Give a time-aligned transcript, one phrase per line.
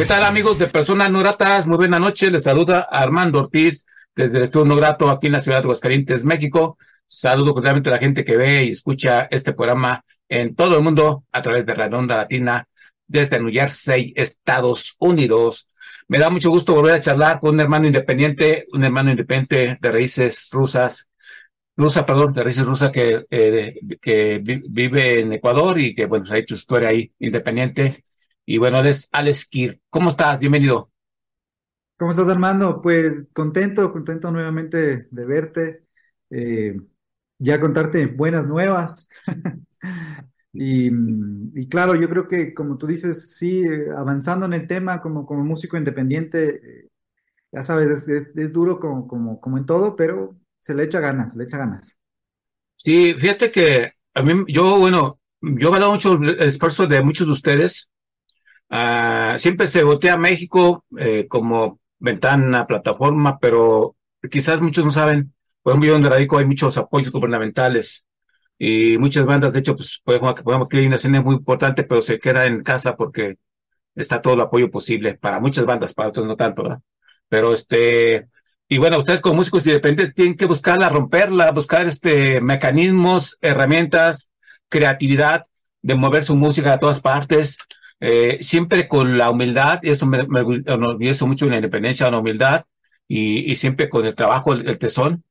[0.00, 1.66] ¿Qué tal amigos de Personas No Gratas?
[1.66, 3.84] Muy buena noche, les saluda Armando Ortiz
[4.16, 6.78] desde el Estudio No Grato aquí en la ciudad de Aguascalientes, México.
[7.04, 11.24] Saludo cordialmente a la gente que ve y escucha este programa en todo el mundo
[11.30, 12.66] a través de la Onda Latina
[13.06, 15.68] desde New Jersey, Estados Unidos.
[16.08, 19.90] Me da mucho gusto volver a charlar con un hermano independiente, un hermano independiente de
[19.90, 21.10] raíces rusas,
[21.76, 23.74] rusa, perdón, de raíces rusas que, eh,
[24.66, 28.02] vive en Ecuador y que, bueno, se ha hecho historia ahí independiente
[28.50, 29.80] y bueno, él es Alex Kir.
[29.90, 30.40] ¿Cómo estás?
[30.40, 30.90] Bienvenido.
[31.96, 32.82] ¿Cómo estás, Armando?
[32.82, 35.84] Pues contento, contento nuevamente de verte.
[36.30, 36.74] Eh,
[37.38, 39.08] ya contarte buenas nuevas.
[40.52, 40.90] y,
[41.54, 43.62] y, claro, yo creo que como tú dices, sí,
[43.96, 46.88] avanzando en el tema como, como músico independiente,
[47.52, 51.34] ya sabes, es, es, duro como, como, como en todo, pero se le echa ganas,
[51.34, 51.96] se le echa ganas.
[52.78, 57.28] Sí, fíjate que a mí, yo, bueno, yo me he dado mucho esfuerzo de muchos
[57.28, 57.90] de ustedes
[58.70, 63.96] Uh, siempre se votea México eh, como ventana, plataforma, pero
[64.30, 68.04] quizás muchos no saben, por ejemplo, yo donde radico hay muchos apoyos gubernamentales
[68.58, 72.00] y muchas bandas, de hecho, pues podemos, podemos que hay una escena muy importante, pero
[72.02, 73.38] se queda en casa porque
[73.94, 76.76] está todo el apoyo posible para muchas bandas, para otros no tanto.
[77.28, 78.28] Pero este,
[78.68, 84.30] y bueno, ustedes como músicos independientes tienen que buscarla, romperla, buscar este mecanismos, herramientas,
[84.68, 85.44] creatividad
[85.82, 87.58] de mover su música a todas partes,
[88.00, 92.18] eh, siempre con la humildad, y eso me, me orgullezo mucho en la independencia, la
[92.18, 92.64] humildad,
[93.06, 95.24] y, y siempre con el trabajo, el, el, tesón.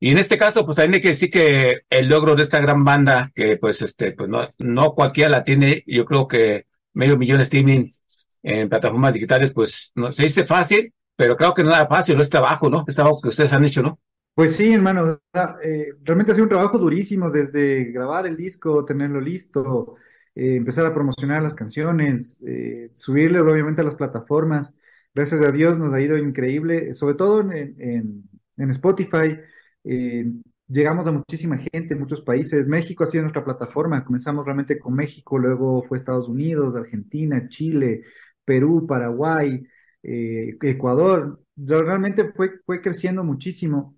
[0.00, 2.84] Y en este caso, pues también hay que decir que el logro de esta gran
[2.84, 7.38] banda, que pues este, pues no, no cualquiera la tiene, yo creo que medio millón
[7.38, 7.90] de streaming
[8.42, 12.22] en plataformas digitales, pues no se dice fácil, pero creo que no es fácil, no
[12.22, 12.84] es trabajo, ¿no?
[12.86, 13.98] Es trabajo que ustedes han hecho, ¿no?
[14.34, 15.18] Pues sí, hermano,
[15.64, 19.96] eh, realmente ha sido un trabajo durísimo desde grabar el disco, tenerlo listo,
[20.36, 24.74] eh, empezar a promocionar las canciones, eh, subirles obviamente a las plataformas.
[25.14, 29.38] Gracias a Dios nos ha ido increíble, sobre todo en, en, Spotify.
[29.84, 30.30] Eh,
[30.68, 32.66] llegamos a muchísima gente, muchos países.
[32.68, 34.04] México ha sido nuestra plataforma.
[34.04, 38.02] Comenzamos realmente con México, luego fue Estados Unidos, Argentina, Chile,
[38.44, 39.66] Perú, Paraguay,
[40.02, 41.40] Ecuador.
[41.56, 43.96] Realmente fue, fue creciendo muchísimo.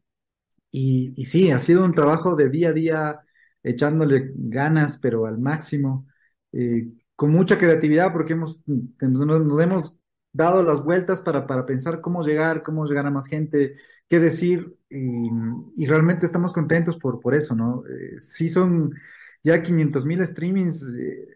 [0.70, 3.20] Y, y sí, ha sido un trabajo de día a día,
[3.62, 6.06] echándole ganas, pero al máximo
[6.53, 9.99] eh, con mucha creatividad porque hemos, nos, nos, hemos
[10.33, 13.75] dado las vueltas para, para pensar cómo llegar, cómo llegar a más gente,
[14.09, 15.29] qué decir y,
[15.77, 17.85] y realmente estamos contentos por, por eso, ¿no?
[17.87, 18.95] Eh, sí son
[19.43, 21.27] ya 500 mil streamings eh,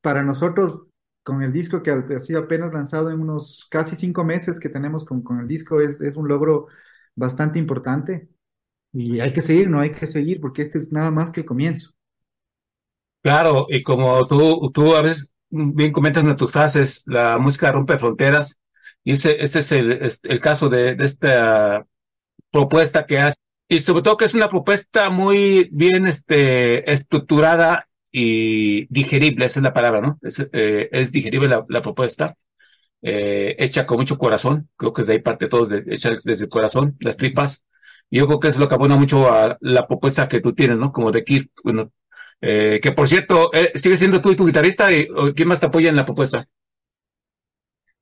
[0.00, 0.82] para nosotros
[1.22, 5.04] con el disco que ha sido apenas lanzado en unos casi cinco meses que tenemos
[5.04, 6.68] con, con el disco es, es un logro
[7.16, 8.28] bastante importante
[8.92, 11.46] y hay que seguir, no hay que seguir porque este es nada más que el
[11.46, 11.95] comienzo.
[13.26, 17.98] Claro, y como tú, tú a veces bien comentas en tus frases, la música rompe
[17.98, 18.56] fronteras,
[19.02, 21.84] y ese, es el, caso de, esta
[22.52, 23.36] propuesta que hace.
[23.68, 29.64] Y sobre todo que es una propuesta muy bien este, estructurada y digerible, esa es
[29.64, 30.20] la palabra, ¿no?
[30.22, 32.36] Es, eh, es digerible la, propuesta,
[33.02, 36.50] eh, hecha con mucho corazón, creo que de ahí parte todo, de, hecha desde el
[36.50, 37.64] corazón, las tripas.
[38.08, 40.78] Y yo creo que es lo que abona mucho a la propuesta que tú tienes,
[40.78, 40.92] ¿no?
[40.92, 41.92] Como de Kirk, bueno,
[42.40, 44.92] eh, que por cierto, eh, ¿sigue siendo tú y tu guitarrista?
[44.92, 46.48] Y, ¿Quién más te apoya en la propuesta?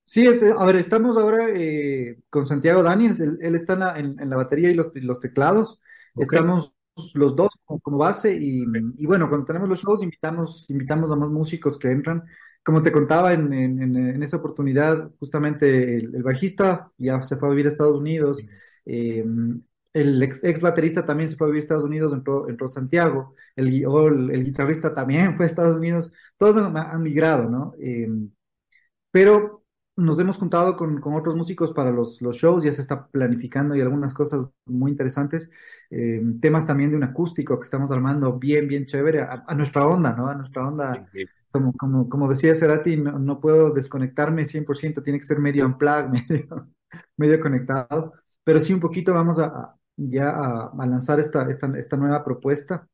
[0.04, 3.98] Sí, este, a ver, estamos ahora eh, con Santiago Daniels, él, él está en la,
[3.98, 5.80] en, en la, batería y los, los teclados.
[6.14, 6.24] Okay.
[6.24, 6.74] Estamos
[7.14, 8.82] los dos como, como base y, okay.
[8.96, 12.22] y, bueno, cuando tenemos los shows invitamos, invitamos a más músicos que entran.
[12.62, 17.50] Como te contaba en, en esa oportunidad, justamente el, el, bajista ya se fue a
[17.50, 18.38] vivir a Estados Unidos.
[18.86, 19.24] Eh,
[19.94, 23.34] el ex, ex, baterista también se fue a vivir a Estados Unidos, entró, entró Santiago,
[23.56, 27.74] el, el, el, guitarrista también fue a Estados Unidos, todos han, han migrado, ¿no?
[27.80, 28.08] Eh,
[29.10, 29.64] pero
[29.96, 33.76] nos hemos juntado con, con otros músicos para los, los, shows, ya se está planificando
[33.76, 35.50] y algunas cosas muy interesantes,
[35.90, 39.86] eh, temas también de un acústico que estamos armando bien, bien chévere, a, a nuestra
[39.86, 40.26] onda, ¿no?
[40.26, 41.08] A nuestra onda.
[41.12, 41.30] Sí, sí.
[41.52, 46.08] Como, como, como decía Cerati, no, no puedo desconectarme 100%, tiene que ser medio unplugged,
[46.28, 46.68] medio,
[47.16, 48.12] medio conectado,
[48.42, 52.88] pero sí un poquito vamos a, ya a, a lanzar esta, esta, esta, nueva propuesta.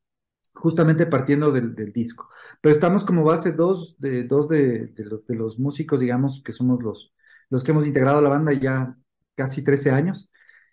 [0.55, 2.29] justamente partiendo del, disco.
[2.61, 4.93] Pero estamos como base dos de, dos de,
[5.29, 7.14] los, músicos, digamos, que somos los,
[7.50, 8.97] los que hemos integrado la banda ya
[9.35, 10.31] casi 13 años,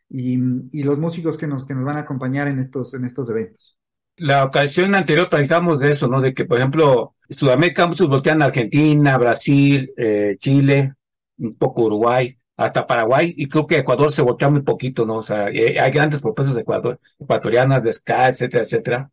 [0.10, 3.78] y, los músicos que nos, que nos van a acompañar en estos, en estos eventos.
[4.18, 6.22] La ocasión anterior platicamos de eso, ¿no?
[6.22, 10.94] De que, por ejemplo, Sudamérica muchos voltean a Argentina, Brasil, eh, Chile,
[11.38, 15.18] un poco Uruguay, hasta Paraguay, y creo que Ecuador se voltea muy poquito, ¿no?
[15.18, 19.12] O sea, hay grandes propuestas de Ecuador, ecuatorianas, de ska, etcétera, etcétera.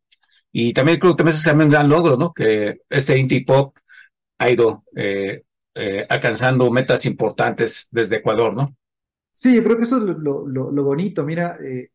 [0.50, 2.32] Y también creo que también se un gran logro, ¿no?
[2.32, 3.76] Que este indie pop
[4.38, 5.42] ha ido eh,
[5.74, 8.76] eh, alcanzando metas importantes desde Ecuador, ¿no?
[9.32, 11.24] Sí, creo que eso es lo, lo, bonito.
[11.24, 11.90] Mira, eh,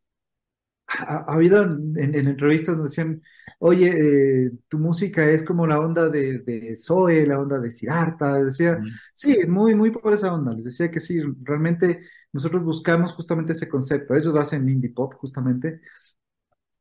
[0.98, 3.22] ha, habido en, entrevistas donde decían,
[3.60, 8.44] oye, eh, tu música es como la onda de, de Zoe, la onda de Siddhartha.
[8.44, 8.80] Decía,
[9.14, 10.54] sí, es muy, muy por esa onda.
[10.54, 12.00] Les decía que sí, realmente
[12.34, 14.16] nosotros buscamos justamente ese concepto.
[14.16, 15.82] Ellos hacen indie pop, justamente,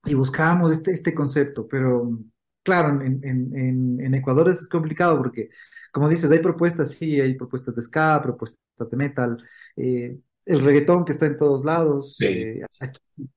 [0.05, 2.19] y buscábamos este, este concepto, pero
[2.63, 5.51] claro, en, en, en Ecuador es complicado porque,
[5.93, 9.39] como dices, hay propuestas, sí, hay propuestas de ska, propuestas de metal.
[9.77, 12.63] Eh, el reggaetón que está en todos lados, eh,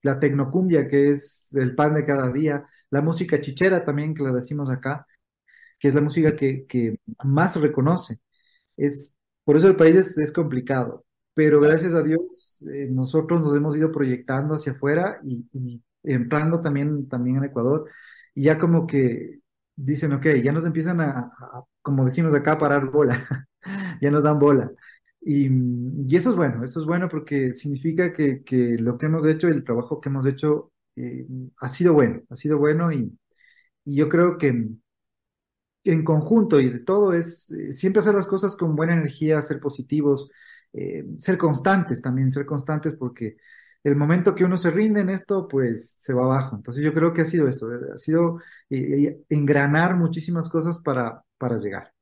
[0.02, 4.32] la tecnocumbia que es el pan de cada día, la música chichera también que la
[4.32, 5.06] decimos acá,
[5.78, 8.20] que es la música que, que más reconoce.
[8.78, 9.14] Es,
[9.44, 13.92] por eso el país es, complicado, pero gracias a Dios eh, nosotros nos hemos ido
[13.92, 17.90] proyectando hacia afuera y, y entrando también, también en Ecuador,
[18.34, 19.40] y ya como que
[19.76, 23.48] dicen, ok, ya nos empiezan a, a como decimos acá, a parar bola,
[24.02, 24.72] ya nos dan bola.
[25.22, 25.48] Y,
[26.08, 28.44] y, eso es bueno, eso es bueno porque significa que,
[28.80, 31.28] lo que hemos hecho, el trabajo que hemos hecho, eh,
[31.60, 33.18] ha sido bueno, ha sido bueno y,
[33.86, 34.70] yo creo que
[35.84, 39.60] en conjunto y de todo es eh, siempre hacer las cosas con buena energía, ser
[39.60, 40.30] positivos,
[40.74, 43.38] eh, ser constantes también, ser constantes porque
[43.84, 46.56] el momento que uno se rinde en esto, pues se va abajo.
[46.56, 48.40] Entonces yo creo que ha sido eso, ha sido
[49.30, 51.24] engranar muchísimas cosas para
[51.60, 51.94] llegar.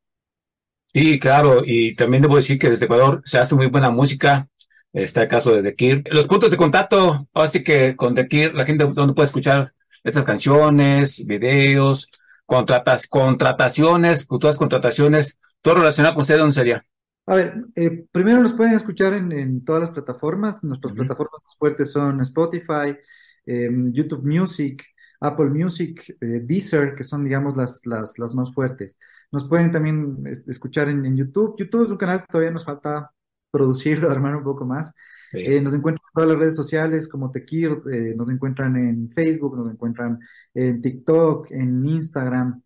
[0.94, 4.50] Sí, claro, y también debo decir que desde Ecuador se hace muy buena música.
[4.92, 8.86] Está el caso de The Los puntos de contacto, así que con The la gente
[8.86, 12.10] donde puede escuchar estas canciones, videos,
[12.46, 16.84] contratas, contrataciones, futuras contrataciones, todo relacionado con usted, ¿dónde sería?
[17.28, 20.64] A ver, eh, primero nos pueden escuchar en, todas las plataformas.
[20.64, 22.98] Nuestras plataformas más fuertes son Spotify,
[23.46, 24.84] em, YouTube Music,
[25.20, 28.98] Apple Music, eh, Deezer, que son, digamos, las, las, las más fuertes.
[29.32, 31.56] Nos pueden también escuchar en, YouTube.
[31.58, 33.12] YouTube es un canal que todavía nos falta
[33.52, 34.94] producirlo, armar un poco más.
[35.34, 39.56] Eh, nos encuentran en todas las redes sociales como Tequir, eh, nos encuentran en Facebook,
[39.56, 40.20] nos encuentran
[40.54, 42.62] en TikTok, en Instagram.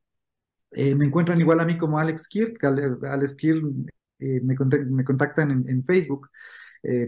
[0.72, 3.64] Eh, me encuentran igual a mí como Alex Kirt, Alex Kirt
[4.20, 4.56] me,
[4.86, 6.30] me, contactan en, en Facebook.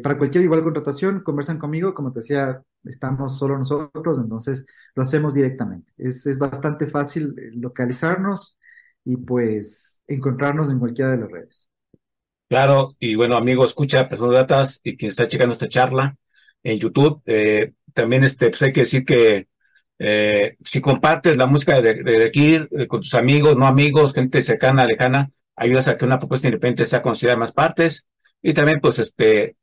[0.04, 4.66] para cualquier igual contratación, conversan conmigo, como te decía, estamos solo nosotros, entonces
[4.96, 5.94] lo hacemos directamente.
[5.98, 8.58] Es, es bastante fácil localizarnos,
[9.06, 11.70] y pues encontrarnos en cualquiera de las redes.
[12.50, 16.16] Claro, y bueno, amigo, escucha Personas Datas y quien está checando esta charla
[16.64, 19.48] en YouTube, eh, también este, pues hay que decir que
[20.00, 24.44] eh, si compartes la música de, de, Kir eh, con tus amigos, no amigos, gente
[24.44, 28.06] cercana, lejana, ayudas a que una propuesta independiente sea considerada en más partes
[28.42, 29.56] y también pues este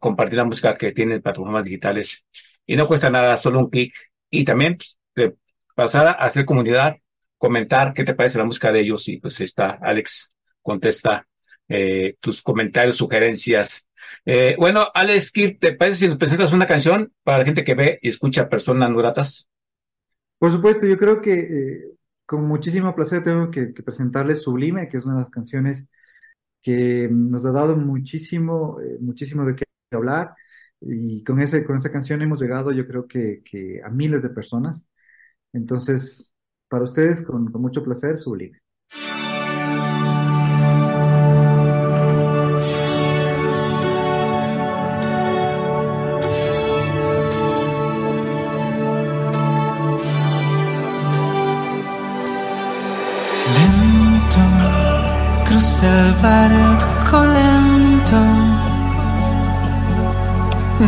[0.00, 2.24] compartir la música que tienen plataformas digitales
[2.66, 3.94] y no cuesta nada, solo un clic
[4.28, 4.78] y también
[5.14, 5.32] pues,
[5.76, 6.96] pasar a hacer comunidad
[7.40, 10.30] comentar qué te parece la música de ellos y pues está Alex
[10.60, 11.26] contesta
[11.68, 13.88] eh, tus comentarios, sugerencias.
[14.26, 17.98] Eh, bueno, Alex, ¿te parece si nos presentas una canción para la gente que ve
[18.02, 19.48] y escucha personas no gratas?
[20.38, 21.80] Por supuesto, yo creo que eh,
[22.26, 25.88] con muchísimo placer tengo que, presentarles Sublime, que es una de las canciones
[26.60, 30.34] que nos ha dado muchísimo, muchísimo de qué hablar.
[30.82, 34.28] Y con, ese, con esa canción hemos llegado, yo creo que, que a miles de
[34.28, 34.86] personas.
[35.54, 36.34] Entonces,
[36.70, 38.58] para ustedes, con, mucho placer, Sublime.
[55.82, 58.20] El barco lento,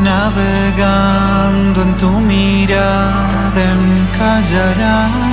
[0.05, 5.32] navegando en tu mirada encallará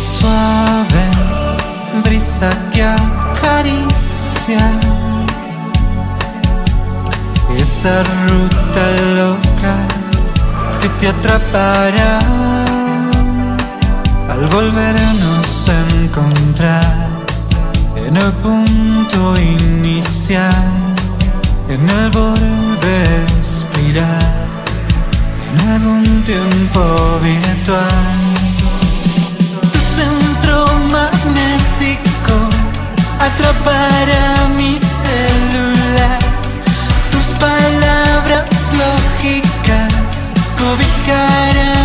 [0.00, 1.04] suave,
[2.04, 4.64] brisa que acaricia.
[7.56, 8.84] Esa ruta
[9.16, 9.74] loca
[10.80, 12.18] que te atrapará.
[14.28, 17.08] Al volvernos a encontrar
[17.96, 20.94] en el punto inicial,
[21.68, 24.46] en el borde espiral,
[25.50, 26.80] en algún tiempo
[27.22, 28.27] virtual
[30.90, 32.36] magnético
[33.20, 36.60] atrapará mis células.
[37.12, 40.28] Tus palabras lógicas
[40.58, 41.77] cobijarán.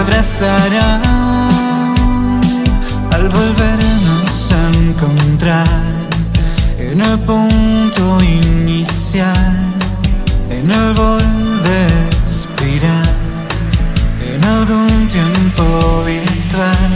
[0.00, 1.02] Abrazarán
[3.12, 5.68] al volvernos a encontrar
[6.78, 9.56] en el punto inicial,
[10.50, 11.80] en el borde
[12.24, 13.14] espiral,
[14.32, 15.64] en algún tiempo
[16.06, 16.92] virtual.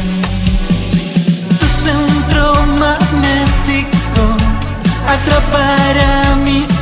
[1.60, 2.44] Tu centro
[2.84, 4.24] magnético
[5.14, 6.73] atrapará mis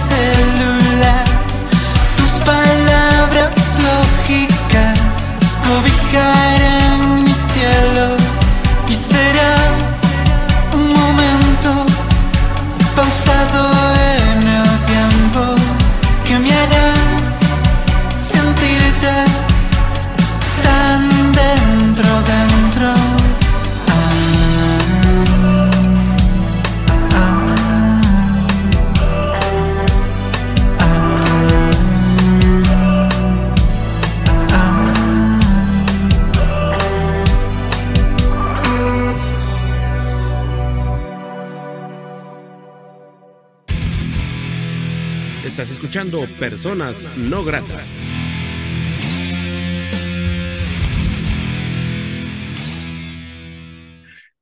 [46.21, 48.01] Personas No Gratas.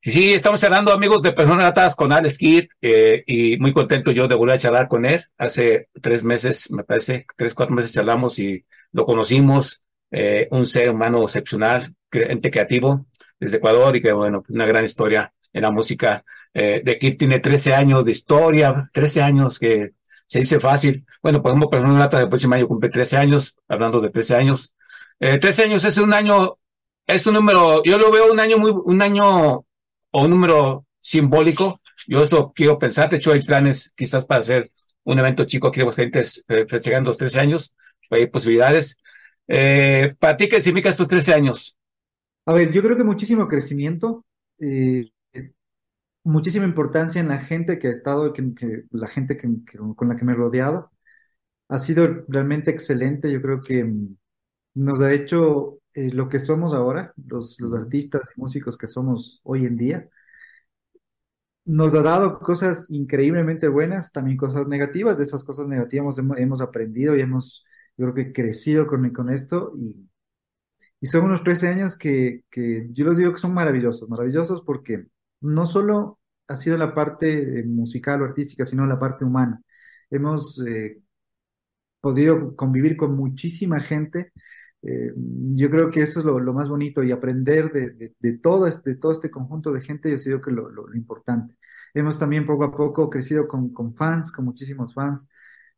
[0.03, 4.27] Sí, estamos charlando, amigos de Personas Gratas con Alex Kidd, eh, y muy contento yo
[4.27, 5.23] de volver a charlar con él.
[5.39, 9.83] Hace tres meses, me parece, tres, cuatro meses charlamos y lo conocimos.
[10.13, 13.07] eh, un ser humano excepcional, ente creativo
[13.39, 16.25] desde Ecuador y que, bueno, una gran historia en la música.
[16.53, 19.93] Eh, de Kidd tiene 13 años de historia, 13 años que
[20.31, 21.05] se dice fácil.
[21.25, 24.73] Bueno, por ejemplo, Personas Gratas el próximo año cumple 13 años, hablando de 13 años.
[25.19, 26.57] Eh, 13 años es un año,
[27.05, 29.27] es un número, yo lo veo un año muy, un año
[30.13, 31.81] o un número simbólico.
[32.07, 33.11] Yo eso quiero pensar.
[33.11, 34.71] De hecho, hay planes quizás para hacer
[35.03, 35.73] un evento chico.
[35.73, 37.75] Queremos gente eh, festejando los 13 años.
[38.09, 38.97] Hay posibilidades.
[39.49, 41.77] Eh, ¿Para ti qué significa estos 13 años?
[42.47, 44.25] A ver, yo creo que muchísimo crecimiento,
[44.61, 45.11] eh,
[46.25, 50.09] muchísima importancia en la gente que ha estado, que, que- la gente que, que- con
[50.09, 50.91] la que me he rodeado.
[51.69, 53.33] Ha sido realmente excelente.
[53.33, 54.17] Yo creo que mm,
[54.77, 59.41] nos ha hecho eh, lo que somos ahora, los, los artistas y músicos que somos
[59.45, 60.11] hoy en día.
[61.65, 65.17] Nos ha dado cosas increíblemente buenas, también cosas negativas.
[65.19, 67.65] De esas cosas negativas hemos, hemos aprendido y hemos,
[67.97, 70.07] yo creo que crecido con, con esto y
[71.01, 75.07] y son unos 13 años que, que yo los digo que son maravillosos, maravillosos porque
[75.41, 76.19] no solo
[76.49, 79.63] ha sido la parte musical o artística, sino la parte humana.
[80.11, 81.01] Hemos eh,
[82.01, 84.33] podido convivir con muchísima gente.
[84.83, 85.13] eh,
[85.53, 88.97] yo creo que eso es lo, más bonito y aprender de, de- todo este, de
[88.97, 91.57] todo este conjunto de gente, yo digo que lo, importante.
[91.95, 95.29] Hemos también poco a poco crecido con, con fans, con muchísimos fans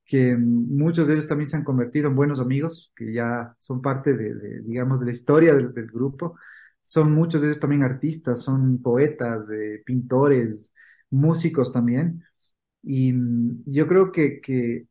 [0.04, 4.16] que muchos de ellos también se han convertido en buenos amigos, que ya son parte
[4.16, 6.36] de, digamos, de la historia del grupo.
[6.82, 10.72] Son muchos de ellos también artistas, son poetas, eh, pintores,
[11.10, 12.22] músicos también.
[12.82, 14.86] Y mm, yo creo que, que,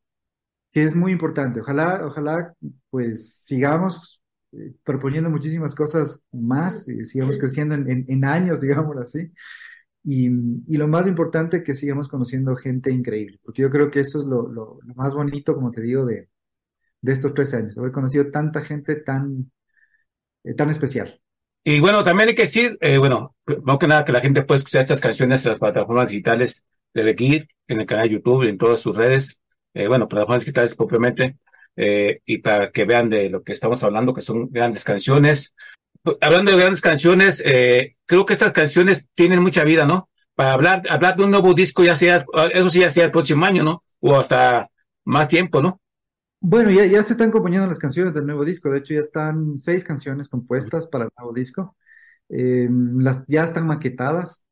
[0.71, 1.59] que es muy importante.
[1.61, 2.55] Ojalá, ojalá,
[2.89, 4.21] pues sigamos
[4.53, 9.31] eh, proponiendo muchísimas cosas más, y sigamos creciendo en, en, en años, digámoslo así.
[10.03, 10.27] Y,
[10.67, 14.25] y lo más importante, que sigamos conociendo gente increíble, porque yo creo que eso es
[14.25, 16.29] lo, lo, lo más bonito, como te digo, de,
[17.01, 19.51] de estos 13 años, haber conocido tanta gente tan,
[20.45, 21.20] eh, tan especial.
[21.63, 24.57] Y bueno, también hay que decir, eh, bueno, no que nada que la gente puede
[24.59, 26.63] escuchar estas canciones en las plataformas digitales
[26.93, 29.37] de Kid, en el canal de YouTube y en todas sus redes,
[29.73, 31.37] eh, bueno, plataformas digitales propiamente,
[31.75, 35.53] eh, y para que vean de lo que estamos hablando, que son grandes canciones.
[36.19, 40.09] Hablando de grandes canciones, eh, creo que estas canciones tienen mucha vida, ¿no?
[40.35, 43.45] Para hablar, hablar de un nuevo disco ya sea, eso sí ya sea el próximo
[43.45, 43.83] año, ¿no?
[43.99, 44.69] O hasta
[45.05, 45.80] más tiempo, ¿no?
[46.43, 48.69] Bueno, ya, ya se están componiendo las canciones del nuevo disco.
[48.71, 51.77] De hecho, ya están seis canciones compuestas para el nuevo disco.
[52.29, 52.67] Eh,
[52.97, 54.45] las, ya están maquetadas.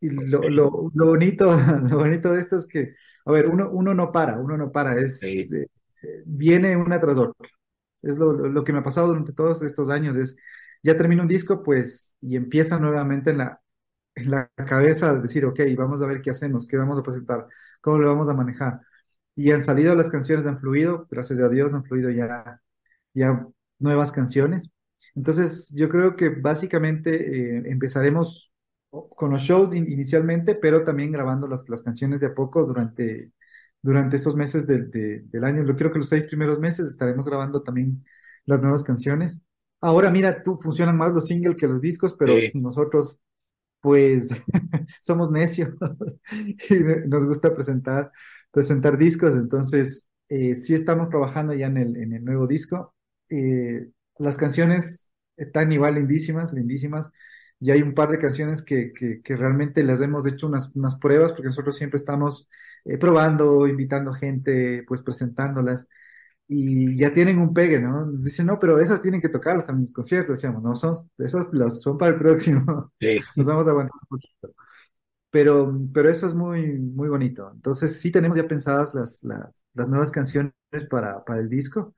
[0.00, 1.46] Y lo, lo, lo bonito,
[1.90, 2.94] lo bonito de esto es que,
[3.26, 5.48] a ver, uno, uno no para, uno no para, es, Sí.
[5.52, 7.48] eh, viene una tras otra.
[8.02, 10.36] Es lo, lo, que me ha pasado durante todos estos años, es,
[10.82, 13.60] ya termino un disco, pues, y empieza nuevamente en la,
[14.14, 17.46] en la cabeza de decir, ok, vamos a ver qué hacemos, qué vamos a presentar,
[17.80, 18.80] cómo lo vamos a manejar.
[19.38, 22.60] Y han salido las canciones, han fluido, gracias a Dios han fluido ya,
[23.14, 23.46] ya
[23.78, 24.72] nuevas canciones.
[25.14, 28.52] Entonces, yo creo que básicamente eh, empezaremos
[28.90, 33.32] con los shows in- inicialmente, pero también grabando las, las canciones de a poco durante,
[33.82, 35.64] durante estos meses del, de- del año.
[35.66, 38.04] Yo creo que los seis primeros meses estaremos grabando también
[38.46, 39.40] las nuevas canciones.
[39.80, 42.52] Ahora, mira, tú funcionan más los singles que los discos, pero Sí.
[42.52, 43.20] nosotros,
[43.80, 44.28] pues,
[45.00, 45.70] somos necios
[46.70, 46.74] y
[47.08, 48.12] nos gusta presentar,
[48.58, 49.36] presentar discos.
[49.36, 52.94] Entonces, eh, sí estamos trabajando ya en el, en el nuevo disco.
[53.30, 53.88] Eh,
[54.18, 57.10] las canciones están igual lindísimas, lindísimas.
[57.60, 60.96] Y hay un par de canciones que, que, que realmente les hemos hecho unas, unas
[60.96, 62.48] pruebas, porque nosotros siempre estamos
[62.84, 65.86] eh, probando, invitando gente, pues presentándolas,
[66.48, 68.06] y ya tienen un pegue, ¿no?
[68.06, 71.48] Nos dicen, no, pero esas tienen que tocarlas en los conciertos, decíamos, no, son, esas
[71.52, 73.20] las son para el próximo, Sí.
[73.36, 74.54] nos vamos a aguantar un poquito.
[75.30, 77.50] Pero, pero eso es muy, muy bonito.
[77.54, 80.52] Entonces, sí tenemos ya pensadas las, las, las nuevas canciones
[80.90, 81.94] para, para el disco.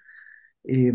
[0.65, 0.93] Eh,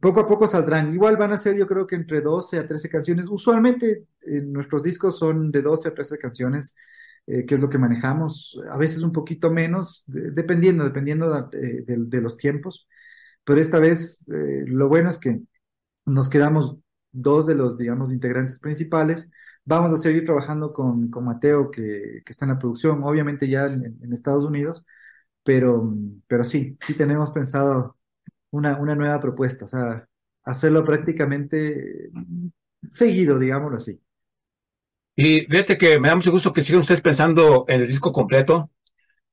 [0.00, 0.94] poco a poco saldrán.
[0.94, 3.26] Igual van a ser, yo creo que entre 12 a 13 canciones.
[3.28, 6.74] Usualmente eh, nuestros discos son de 12 a 13 canciones,
[7.26, 8.60] eh, que es lo que manejamos.
[8.70, 12.88] A veces un poquito menos, de- dependiendo, dependiendo de, de- de los tiempos.
[13.44, 15.40] Pero esta vez eh, lo bueno es que
[16.06, 16.76] nos quedamos
[17.12, 19.28] dos de los, digamos, integrantes principales.
[19.66, 23.66] Vamos a seguir trabajando con, con Mateo, que, que está en la producción, obviamente ya
[23.66, 24.84] en, en Estados Unidos,
[25.44, 25.92] pero,
[26.28, 27.98] pero sí, sí tenemos pensado
[28.52, 30.08] una, una nueva propuesta, o sea,
[30.44, 32.10] hacerlo prácticamente
[32.90, 34.00] seguido, digámoslo así.
[35.14, 38.70] Y fíjate que me da mucho gusto que sigan ustedes pensando en el disco completo.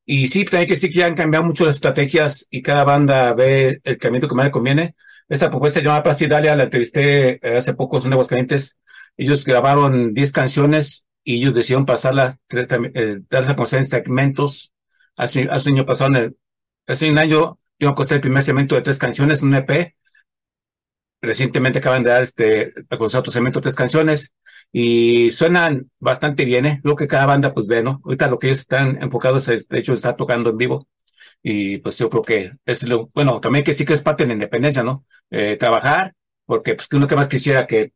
[0.05, 3.81] Y sí, también que sí que han cambiado mucho las estrategias y cada banda ve
[3.83, 4.95] el camino que más le conviene.
[5.29, 8.77] Esta propuesta llamada Placidalia la entrevisté eh, hace poco en Aguascalientes.
[9.17, 14.73] Ellos grabaron 10 canciones y ellos decidieron pasarlas, eh, darlas a conocer en segmentos.
[15.15, 16.37] Hace, hace un año pasado, en el-
[16.87, 19.95] hace un año, yo a conocer el primer segmento de tres canciones, un EP.
[21.21, 24.33] Recientemente acaban de dar este, a conocer otro segmento de tres canciones
[24.73, 26.81] y suenan bastante bien, ¿eh?
[26.83, 28.01] Lo que cada banda pues ve, ¿no?
[28.03, 30.87] Ahorita lo que ellos están enfocados es, de hecho, está tocando en vivo
[31.43, 34.27] y pues yo creo que es lo, bueno, también que sí que es parte de
[34.29, 35.05] la independencia, ¿no?
[35.31, 36.13] Eh, trabajar,
[36.45, 37.93] porque pues que uno que más quisiera que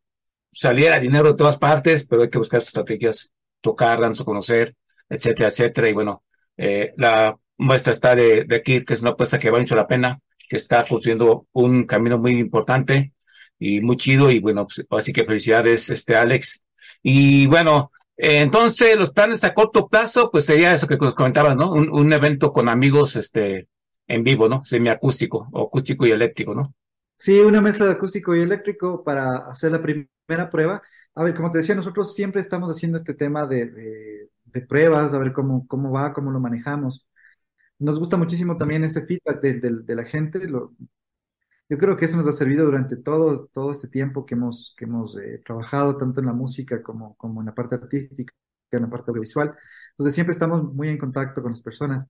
[0.58, 4.76] saliera dinero de todas partes, pero hay que buscar estrategias, tocar, darnos a conocer,
[5.08, 6.24] etcétera, etcétera, y bueno,
[6.58, 9.88] eh, la muestra está de, de aquí, que es una apuesta que vale mucho la
[9.88, 13.13] pena, que está construyendo un camino muy importante
[13.60, 16.63] y muy chido, y bueno, pues, así que felicidades, este Alex.
[17.04, 21.56] Y bueno, eh, entonces los planes a corto plazo, pues sería eso que nos comentabas,
[21.56, 21.72] ¿no?
[21.72, 23.67] Un, evento con amigos, este,
[24.08, 24.63] en vivo, ¿no?
[24.63, 26.74] Semiacústico, acústico y eléctrico, ¿no?
[27.15, 30.08] Sí, una mezcla de acústico y eléctrico para hacer la primera
[30.50, 30.82] prueba.
[31.16, 35.13] A ver, como te decía, nosotros siempre estamos haciendo este tema de, de- de pruebas,
[35.13, 37.06] a ver cómo, cómo va, cómo lo manejamos.
[37.80, 40.48] Nos gusta muchísimo también este feedback de- de la gente.
[40.50, 40.74] Lo,
[41.70, 44.86] yo creo que eso nos ha servido durante todo, todo este tiempo que hemos, que
[44.86, 48.34] hemos eh, trabajado, tanto en la música como, como en la parte artística,
[48.72, 49.54] en la parte audiovisual.
[49.92, 52.08] Entonces siempre estamos muy en contacto con las personas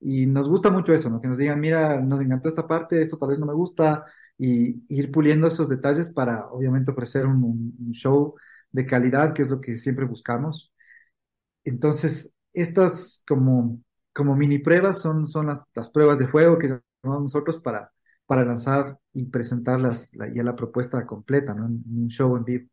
[0.00, 1.20] y nos gusta mucho eso, ¿no?
[1.20, 4.04] Que nos digan, mira, nos encantó esta parte, esto tal vez no me gusta,
[4.38, 7.42] y ir puliendo esos detalles para, obviamente, ofrecer un,
[7.78, 8.34] un- show
[8.72, 10.72] de calidad, que es lo que siempre buscamos.
[11.64, 13.80] Entonces, estas como,
[14.14, 16.68] como mini pruebas son, son las, las pruebas de juego que
[17.02, 17.92] llamamos nosotros para,
[18.26, 21.66] para lanzar y presentar las, la, ya la propuesta completa, ¿no?
[21.66, 22.68] En un show en vivo.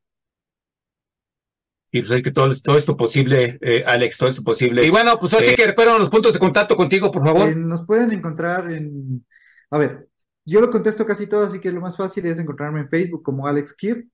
[1.91, 4.83] Y pues hay que todo, todo esto posible, eh, Alex, todo esto posible.
[4.85, 7.47] Y bueno, pues así que recuerdan los puntos de contacto contigo, por favor.
[7.47, 9.25] Eh, nos pueden encontrar en,
[9.71, 10.09] a ver,
[10.45, 13.47] yo lo contesto casi todo, así que lo más fácil es encontrarme en Facebook como
[13.47, 14.07] Alex Kirk.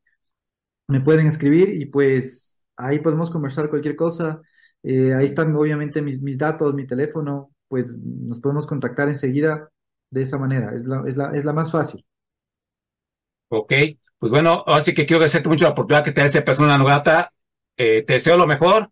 [0.87, 4.41] Me pueden escribir y pues ahí podemos conversar cualquier cosa.
[4.83, 9.69] Eh, ahí están obviamente mis, datos, mi teléfono, pues nos podemos contactar enseguida
[10.09, 10.73] de esa manera.
[10.73, 12.05] Es la, es la, es la más fácil.
[13.49, 13.73] Ok,
[14.19, 16.85] pues bueno, así que quiero agradecerte mucho la oportunidad que te da esa persona no
[16.85, 17.33] grata.
[17.77, 18.91] Eh, te deseo lo mejor.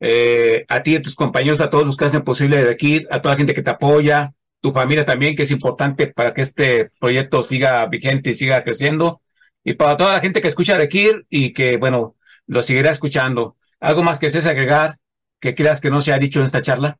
[0.00, 3.06] Eh, a ti y a tus compañeros, a todos los que hacen posible de aquí,
[3.10, 6.42] a toda la gente que te apoya, tu familia también, que es importante para que
[6.42, 9.20] este proyecto siga vigente y siga creciendo.
[9.64, 13.56] Y para toda la gente que escucha de Kir y que, bueno, lo seguirá escuchando.
[13.80, 14.98] ¿Algo más que desees agregar
[15.40, 16.98] que creas que no se ha dicho en esta charla?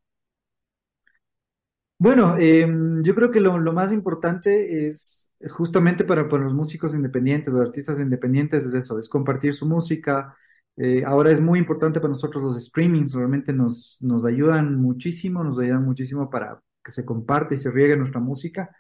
[1.99, 2.67] Bueno, eh,
[3.03, 7.63] yo creo que lo, lo más importante es justamente para, para los músicos independientes, los
[7.63, 10.37] artistas independientes, es eso, es compartir su música.
[10.77, 15.59] Eh, ahora es muy importante para nosotros los streamings, realmente nos, nos ayudan muchísimo, nos
[15.59, 18.71] ayudan muchísimo para que se comparte y se riegue nuestra música.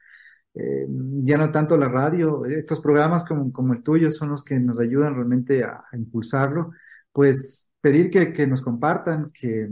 [0.54, 0.86] Eh,
[1.24, 4.78] ya no tanto la radio, estos programas como, como el tuyo son los que nos
[4.80, 6.72] ayudan realmente a, impulsarlo.
[7.12, 9.68] Pues pedir que, que nos compartan, que,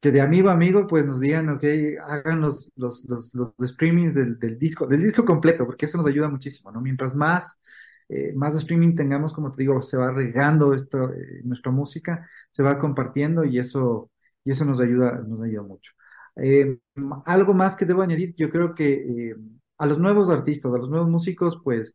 [0.00, 1.64] que de amigo a amigo pues nos digan, ok,
[2.06, 6.06] hagan los, los, los, los streamings del, del disco, del disco completo, porque eso nos
[6.08, 6.80] ayuda muchísimo, ¿no?
[6.80, 7.60] Mientras más,
[8.08, 12.62] eh, más streaming tengamos, como te digo, se va regando esto, eh, nuestra música, se
[12.64, 14.10] va compartiendo y eso,
[14.44, 15.92] y eso nos ayuda, nos ayuda mucho.
[16.36, 16.78] Eh,
[17.26, 19.36] algo más que debo añadir, yo creo que eh,
[19.78, 21.94] a los nuevos artistas, a los nuevos músicos, pues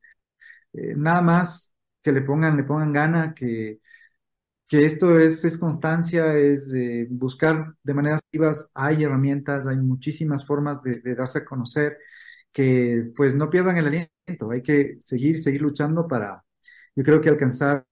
[0.73, 3.79] eh, nada más que le pongan, le pongan gana, que,
[4.67, 10.45] que esto es, es constancia, es eh, buscar de maneras activas, hay herramientas, hay muchísimas
[10.45, 11.97] formas de, de darse a conocer,
[12.51, 16.43] que pues no pierdan el aliento, hay que seguir, seguir luchando para,
[16.95, 17.85] yo creo que alcanzar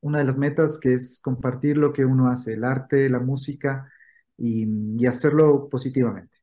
[0.00, 3.90] una de las metas que es compartir lo que uno hace, el arte, la música
[4.38, 4.66] y,
[4.98, 6.36] y hacerlo positivamente.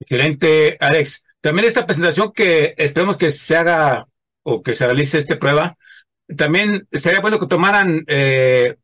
[0.00, 1.24] Excelente, Alex.
[1.40, 4.06] También esta presentación que esperemos que se haga
[4.42, 5.76] o que se realice esta prueba,
[6.36, 8.76] también sería bueno que tomaran eh,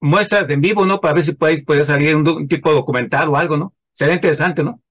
[0.00, 1.00] muestras en vivo, ¿no?
[1.00, 3.74] Para ver si puede, puede salir un, un tipo de documental o algo, ¿no?
[3.92, 4.82] Sería interesante, ¿no?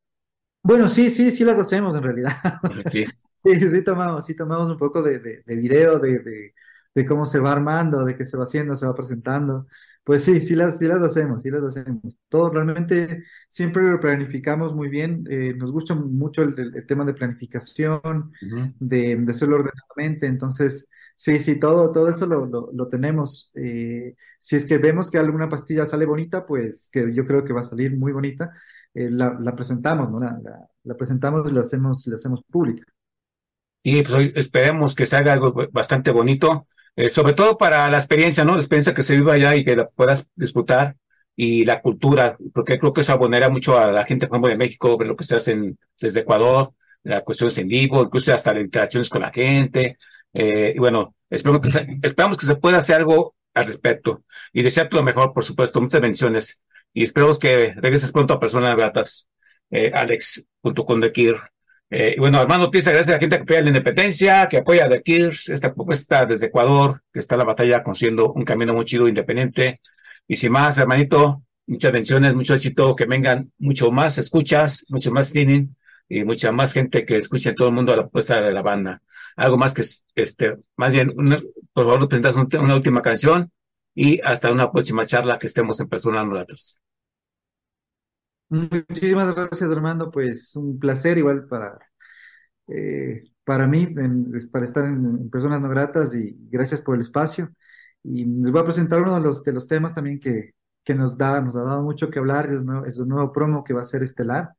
[0.63, 2.37] Bueno, sí, sí, sí las hacemos en realidad.
[2.91, 3.05] Sí.
[3.43, 6.53] Sí, sí tomamos, sí tomamos un poco de, de, de video, de, de,
[6.95, 9.67] de cómo se va armando, de qué se va haciendo, se va presentando.
[10.07, 12.19] Pues sí, sí las, sí las hacemos, sí las hacemos.
[12.29, 15.25] Todo realmente siempre lo planificamos muy bien.
[15.29, 18.31] eh, nos gusta mucho el, el- el tema de planificación,
[18.79, 20.27] de, de hacerlo ordenadamente.
[20.27, 23.51] Entonces, sí, sí, todo, todo eso lo, lo, lo tenemos.
[23.55, 27.53] Eh, si es que vemos que alguna pastilla sale bonita, pues que yo creo que
[27.53, 28.51] va a salir muy bonita,
[28.93, 30.19] eh, la, la presentamos, ¿no?
[30.19, 32.85] La, la, la presentamos y la hacemos, la hacemos pública.
[33.83, 36.67] Y pues hoy esperemos que se haga algo bastante bonito,
[36.97, 38.53] eh, sobre todo para la experiencia, ¿no?
[38.53, 40.97] La experiencia que se viva allá y que la puedas disfrutar
[41.37, 44.57] y la cultura, porque creo que eso abonará mucho a la gente, por ejemplo, de
[44.57, 48.53] México, ver lo que se hace en- desde Ecuador, las cuestiones en vivo, incluso hasta
[48.53, 49.97] las interacciones con la gente.
[50.33, 54.61] eh, y bueno, esperamos que se, esperamos que se pueda hacer algo al respecto y
[54.63, 56.61] desearte lo mejor, por supuesto, muchas bendiciones
[56.93, 59.27] y esperamos que regreses pronto a Personas Gratas,
[59.71, 61.01] eh, Alex, junto con.
[61.89, 64.89] Eh, bueno, Armando Pieza, gracias a la gente que apoya la independencia, que apoya a
[64.89, 68.83] The Kirs, esta propuesta desde Ecuador, que está en la batalla consiguiendo un camino muy
[68.85, 69.79] chido, independiente.
[70.27, 75.27] Y sin más, hermanito, muchas bendiciones, mucho éxito, que vengan mucho más escuchas, mucho más
[75.27, 75.67] streaming
[76.09, 79.01] y mucha más gente que escuche en todo el mundo la propuesta de la banda.
[79.37, 79.83] Algo más que,
[80.15, 81.13] este, más bien,
[81.73, 83.49] por favor, presentas un- una última canción
[83.95, 86.81] y hasta una próxima charla que estemos en Personas No Gratas.
[88.49, 90.09] Muchísimas gracias, Armando.
[90.11, 91.77] Pues un placer igual para,
[92.67, 97.01] eh, para mí, en- para estar en, en Personas No Gratas y gracias por el
[97.01, 97.49] espacio.
[98.03, 101.17] Y les voy a presentar uno de los, de los temas también que, que nos
[101.17, 103.73] da, nos ha dado mucho que hablar, es un nuevo, es un nuevo promo que
[103.73, 104.51] va a ser estelar.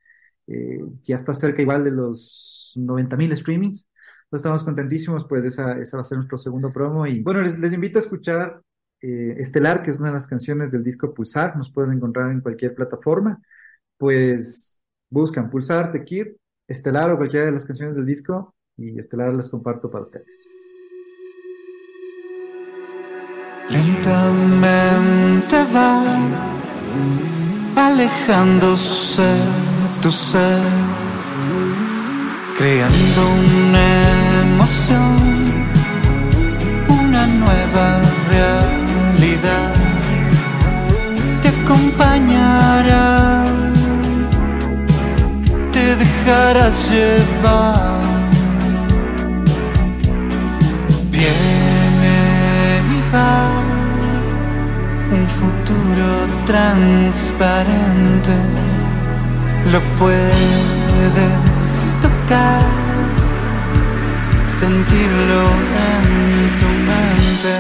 [0.47, 3.87] Eh, ya está cerca igual de los 90 mil streamings.
[4.25, 7.07] Entonces estamos contentísimos, pues esa, esa va a ser nuestro segundo promo.
[7.07, 8.63] Y bueno, les, les invito a escuchar
[9.01, 11.57] eh, Estelar, que es una de las canciones del disco Pulsar.
[11.57, 13.41] Nos pueden encontrar en cualquier plataforma
[13.99, 14.81] pues
[15.11, 19.91] buscan Pulsar, Tekir, Estelar o cualquiera de las canciones del disco y Estelar las comparto
[19.91, 20.49] para ustedes.
[23.71, 26.19] Lentamente va
[27.77, 29.29] alejándose
[30.01, 30.63] tu ser,
[32.57, 33.23] creando
[33.57, 35.17] una emoción,
[36.89, 39.75] una nueva realidad.
[41.43, 43.18] Te acompañará,
[46.29, 48.01] dejarás llevar.
[51.11, 52.19] Viene
[52.95, 53.01] y
[55.15, 56.09] un futuro
[56.45, 58.35] transparente,
[59.73, 61.73] lo puedes
[62.05, 62.63] tocar,
[64.61, 65.43] sentirlo
[65.89, 66.07] en
[66.61, 67.55] tu mente,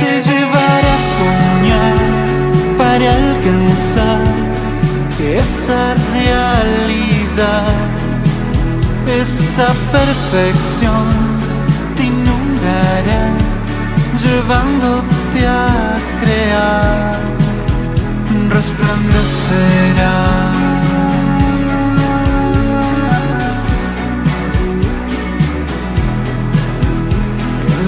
[0.00, 1.96] te llevará a soñar
[2.76, 4.20] para alcanzar
[5.18, 7.23] esa realidad,
[9.06, 11.04] esa perfección
[11.96, 13.32] te inundará
[14.22, 17.16] llevándote a crear,
[18.50, 20.14] resplandecerá.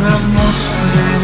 [0.07, 1.16] atmósfera.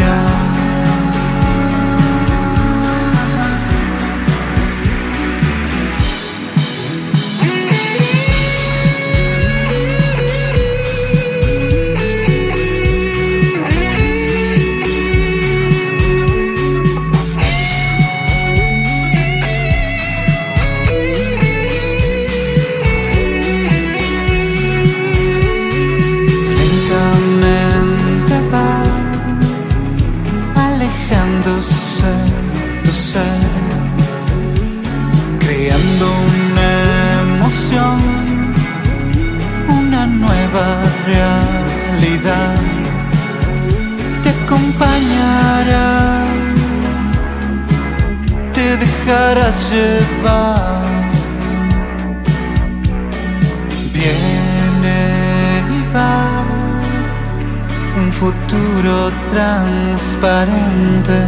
[58.23, 61.19] Futuro transparente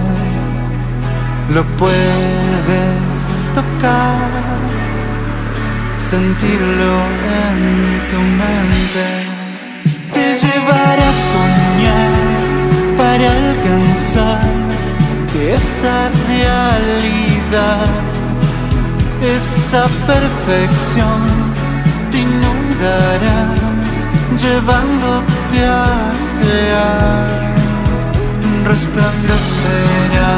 [1.52, 3.22] lo puedes
[3.58, 4.30] tocar,
[6.10, 6.94] sentirlo
[7.46, 7.58] en
[8.10, 9.06] tu mente.
[10.12, 12.12] Te llevará a soñar
[12.96, 14.46] para alcanzar
[15.56, 15.96] esa
[16.28, 17.88] realidad,
[19.36, 21.20] esa perfección
[22.12, 23.40] te inundará
[24.42, 27.54] llevándote a crear,
[28.64, 30.32] resplandecerá.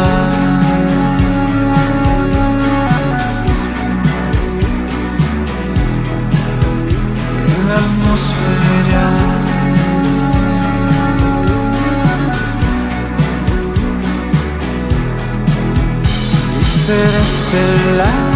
[7.53, 9.07] En la atmósfera.
[16.61, 18.36] Y ser estelar.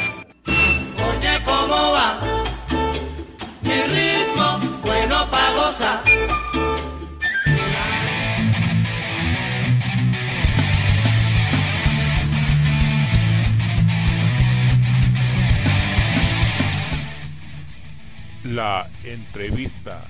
[18.51, 20.03] La entrevista.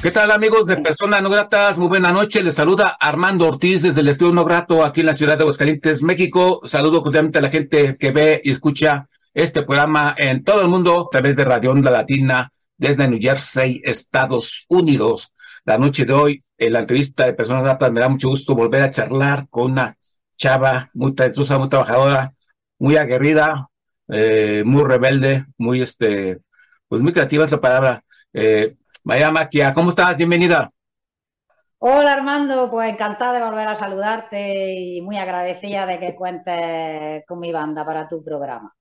[0.00, 1.76] ¿Qué tal amigos de Personas No Gratas?
[1.76, 2.44] Muy buena noche.
[2.44, 6.04] Les saluda Armando Ortiz desde el Estudio No Grato aquí en la ciudad de Aguascalientes,
[6.04, 6.60] México.
[6.66, 11.08] Saludo cordialmente a la gente que ve y escucha este programa en todo el mundo
[11.08, 15.32] a través de Radio Onda Latina desde New Jersey, Estados Unidos.
[15.64, 18.82] La noche de hoy, en la entrevista de Personas Gratas, me da mucho gusto volver
[18.82, 19.74] a charlar con
[20.40, 22.34] chava muy talentosa, muy trabajadora,
[22.78, 23.68] muy aguerrida,
[24.08, 26.40] eh, muy rebelde, muy, este,
[26.88, 28.04] pues muy creativa es la palabra.
[28.32, 28.74] Eh,
[29.04, 30.16] Vaya Maquia, ¿cómo estás?
[30.16, 30.70] Bienvenida.
[31.78, 37.38] Hola Armando, pues encantada de volver a saludarte y muy agradecida de que cuentes con
[37.38, 38.74] mi banda para tu programa.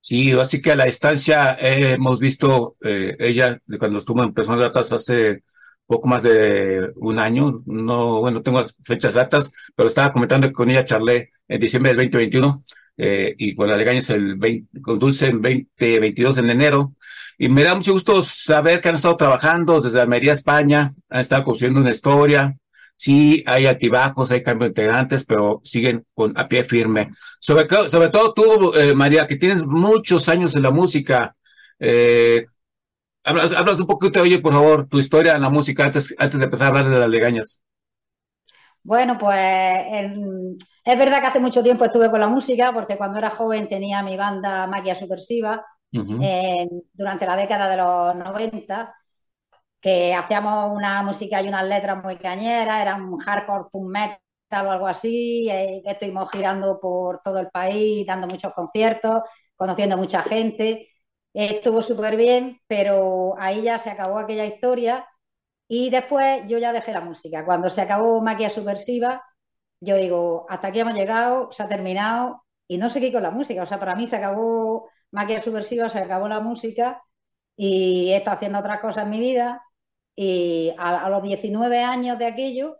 [0.00, 4.62] Sí, así que a la distancia eh, hemos visto eh, ella cuando estuvo en Personas
[4.62, 5.42] Datas hace
[5.88, 10.52] poco más de un año, no, bueno, tengo las fechas exactas, pero estaba comentando que
[10.52, 12.62] con ella charlé en diciembre del 2021
[12.98, 16.94] eh, y con la Legañas el 20, con Dulce en 2022 en enero.
[17.38, 21.44] Y me da mucho gusto saber que han estado trabajando desde Almería, España, han estado
[21.44, 22.54] construyendo una historia.
[22.94, 27.10] Sí, hay altibajos, hay cambio de integrantes, pero siguen con a pie firme.
[27.40, 31.34] Sobre, sobre todo tú, eh, María, que tienes muchos años en la música.
[31.78, 32.46] Eh,
[33.28, 36.44] hablas, hablas un poquito, oye, por favor, tu historia en la música antes, antes de
[36.46, 37.62] empezar a hablar de las legañas.
[38.82, 39.36] Bueno, pues
[40.84, 44.02] es verdad que hace mucho tiempo estuve con la música porque cuando era joven tenía
[44.02, 46.30] mi banda Maquia Subversiva Ujú.
[46.56, 48.94] en- durante la década de los 90,
[49.80, 54.70] que hacíamos una música y unas letras muy cañeras, era un hardcore punk metal o
[54.72, 59.22] algo así, eh, que estuvimos girando por todo el país, dando muchos conciertos,
[59.56, 60.88] conociendo mucha gente.
[61.34, 65.06] Estuvo súper bien, pero ahí ya se acabó aquella historia
[65.68, 67.44] y después yo ya dejé la música.
[67.44, 69.24] Cuando se acabó Maquia Subversiva,
[69.80, 73.62] yo digo, hasta aquí hemos llegado, se ha terminado y no seguí con la música.
[73.64, 77.02] O sea, para mí se acabó Maquia Subversiva, se acabó la música
[77.56, 79.62] y he estado haciendo otras cosas en mi vida.
[80.16, 82.78] Y a, a los 19 años de aquello,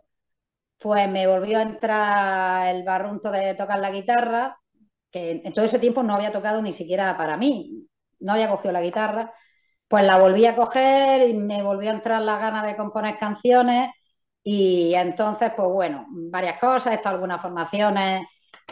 [0.77, 4.59] pues me volvió a entrar el barrunto de tocar la guitarra,
[5.11, 7.87] que en todo ese tiempo no había tocado ni siquiera para mí,
[8.19, 9.33] no había cogido la guitarra.
[9.87, 13.91] Pues la volví a coger y me volvió a entrar la gana de componer canciones
[14.43, 18.27] y entonces, pues bueno, varias cosas, he estado algunas formaciones,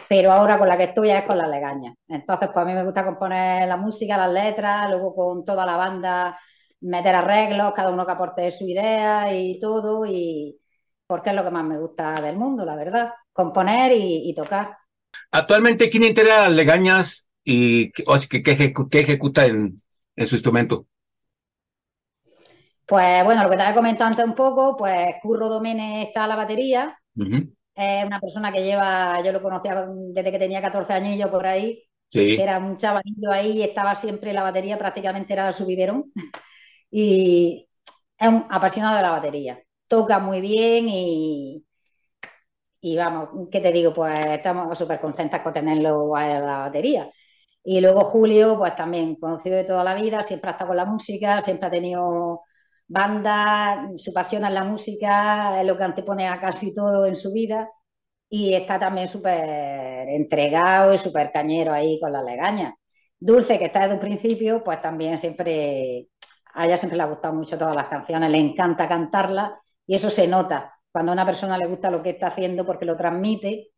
[0.08, 1.94] pero ahora con la que estoy es con las legañas.
[2.08, 5.76] Entonces, pues a mí me gusta componer la música, las letras, luego con toda la
[5.76, 6.38] banda
[6.80, 10.58] meter arreglos, cada uno que aporte su idea y todo, y
[11.06, 14.76] porque es lo que más me gusta del mundo, la verdad, componer y, y tocar.
[15.30, 19.80] Actualmente, ¿quién integra las legañas y qué, ejecuta en,
[20.16, 20.86] en su instrumento?
[22.86, 26.26] Pues bueno, lo que te había comentado antes un poco, pues Curro Domene está a
[26.26, 26.98] la batería,
[27.74, 31.18] es una persona que lleva, yo lo conocía con- desde que tenía 14 años y
[31.18, 32.36] yo por ahí, Sí.
[32.36, 36.12] que era un chavalillo ahí y estaba siempre la batería, prácticamente era su biberón.
[36.92, 37.68] Y
[38.18, 39.60] es un apasionado de la batería.
[39.88, 41.66] Toca muy bien y,
[42.80, 43.92] y vamos, ¿qué te digo?
[43.94, 47.10] Pues estamos súper contentas con tenerlo a la batería.
[47.70, 51.42] Y luego Julio, pues también conocido de toda la vida, siempre ha con la música,
[51.42, 52.42] siempre ha tenido
[52.86, 57.30] banda, su pasión es la música, es lo que antepone a casi todo en su
[57.30, 57.68] vida.
[58.30, 62.74] Y está también súper entregado y súper cañero ahí con las legañas.
[63.20, 66.08] Dulce, que está desde un principio, pues también siempre,
[66.54, 69.52] a ella siempre le ha gustado mucho todas las canciones, le encanta cantarlas
[69.86, 72.86] y eso se nota cuando a una persona le gusta lo que está haciendo porque
[72.86, 73.72] lo transmite,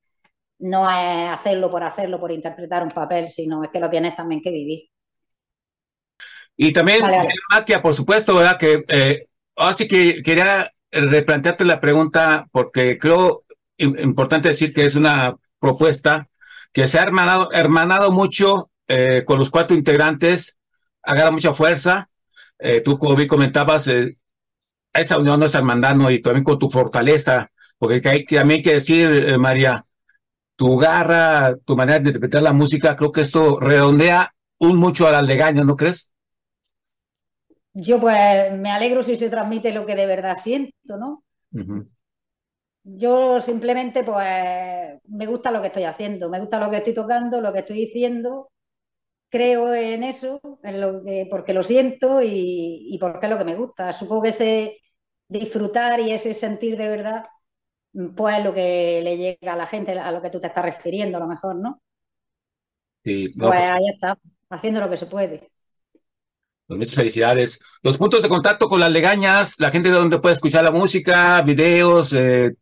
[0.61, 4.41] no es hacerlo por hacerlo, por interpretar un papel, sino es que lo tienes también
[4.43, 4.91] que vivir.
[6.57, 7.31] Y también, Vale, vale.
[7.51, 8.59] Matia, por supuesto, ¿verdad?
[8.59, 13.45] Que eh, ahora sí que quería replantearte la pregunta porque creo
[13.79, 16.29] im- importante decir que es una propuesta
[16.73, 20.59] que se ha hermanado, hermanado mucho eh, con los cuatro integrantes,
[21.03, 22.11] agarra mucha fuerza.
[22.59, 24.17] Eh, tú, como bien comentabas, eh,
[24.93, 28.59] esa unión no es hermandad, y también con tu fortaleza, porque que hay que, también
[28.59, 29.85] hay que decir, eh, María,
[30.61, 35.13] tu garra, tu manera de interpretar la música, creo que esto redondea un mucho a
[35.13, 36.11] las legañas, ¿no crees?
[37.73, 41.25] Yo pues me alegro si se transmite lo que de verdad siento, ¿no?
[42.83, 47.41] Yo simplemente pues me gusta lo que estoy haciendo, me gusta lo que estoy tocando,
[47.41, 48.51] lo que estoy diciendo,
[49.31, 53.45] creo en eso, en lo que, porque lo siento y, y porque es lo que
[53.45, 53.93] me gusta.
[53.93, 54.79] Supongo que ese
[55.29, 57.27] disfrutar y ese sentir de verdad,
[58.17, 60.65] pues es lo que le llega a la gente, a lo que tú te estás
[60.65, 61.81] refiriendo a lo mejor, ¿no?
[63.05, 64.19] Sí, no, Pues pues, ahí está,
[64.51, 65.51] haciendo lo que se puede.
[66.67, 67.61] pues muchas felicidades.
[67.83, 71.43] Los puntos de contacto con las legañas, la gente de donde puede escuchar la música,
[71.43, 72.55] videos, eh,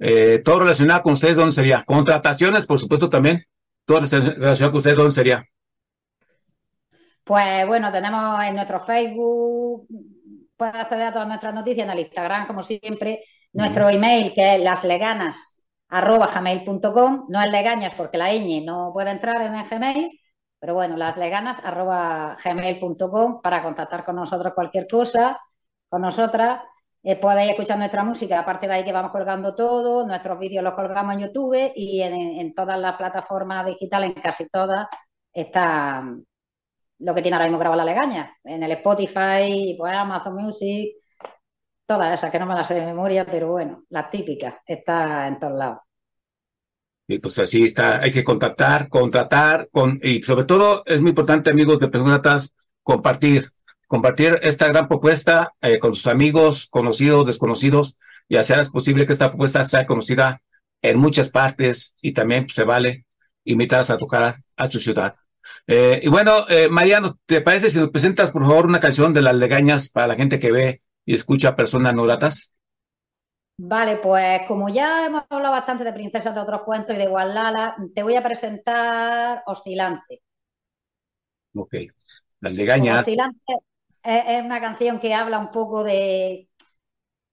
[0.00, 1.84] eh, todo relacionado con ustedes, ¿dónde sería?
[1.84, 3.44] Contrataciones, por supuesto, también.
[3.86, 5.44] Todo relacionado con ustedes, ¿dónde sería?
[7.24, 9.86] Pues bueno, tenemos en nuestro Facebook,
[10.56, 13.22] puedes acceder a todas nuestras noticias en el Instagram, como siempre,
[13.58, 19.56] nuestro email que es lasleganas@gmail.com, no es legañas porque la ñ no puede entrar en
[19.56, 20.20] el Gmail,
[20.60, 25.40] pero bueno, lasleganas@gmail.com para contactar con nosotros cualquier cosa,
[25.88, 26.62] con nosotras.
[27.02, 30.74] Eh, podéis escuchar nuestra música, aparte de ahí que vamos colgando todo, nuestros vídeos los
[30.74, 34.86] colgamos en YouTube y en, en todas las plataformas digitales, en casi todas,
[35.32, 36.04] está
[36.98, 40.96] lo que tiene ahora mismo grabado la legaña, en el Spotify, pues Amazon Music,
[41.88, 45.38] todas esas que no me las sé de memoria, pero bueno, las típicas, está en
[45.38, 45.78] todos lados.
[47.08, 51.48] Y pues así está, hay que contactar, contratar, con, y sobre todo es muy importante,
[51.48, 53.50] amigos de Personas, compartir,
[53.86, 57.96] compartir esta gran propuesta eh, con sus amigos, conocidos, desconocidos,
[58.28, 60.42] y hacer posible que esta propuesta sea conocida
[60.82, 63.06] en muchas partes y también pues, se vale
[63.44, 65.14] invitarlas a tocar a su ciudad.
[65.66, 69.22] Eh, y bueno, eh, Mariano, ¿te parece si nos presentas por favor una canción de
[69.22, 72.52] las legañas para la gente que ve y escucha personas no gratas?
[73.56, 77.76] Vale, pues como ya hemos hablado bastante de princesas de otros cuentos y de Guadalala,
[77.94, 80.20] te voy a presentar Oscilante.
[81.54, 81.74] Ok.
[82.40, 83.00] Las legañas.
[83.00, 83.54] Oscilante
[84.02, 86.50] es, es una canción que habla un poco de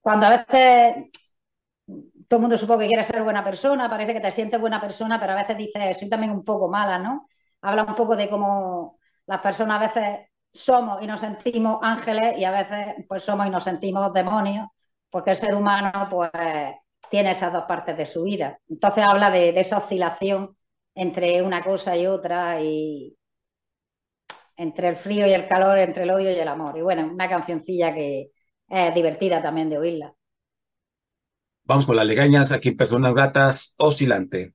[0.00, 1.10] cuando a veces
[2.28, 5.20] todo el mundo supongo que quiere ser buena persona, parece que te sientes buena persona,
[5.20, 7.28] pero a veces dices, soy también un poco mala, ¿no?
[7.60, 12.44] Habla un poco de cómo las personas a veces somos y nos sentimos ángeles y
[12.44, 14.66] a veces pues somos y nos sentimos demonios,
[15.10, 16.30] porque el ser humano pues
[17.10, 18.58] tiene esas dos partes de su vida.
[18.68, 20.56] Entonces habla de, de esa oscilación
[20.94, 23.16] entre una cosa y otra y
[24.56, 26.76] entre el frío y el calor, entre el odio y el amor.
[26.78, 28.30] Y bueno, una cancioncilla que
[28.68, 30.14] es divertida también de oírla.
[31.64, 34.54] Vamos con las legañas aquí en Personas Gratas, Oscilante.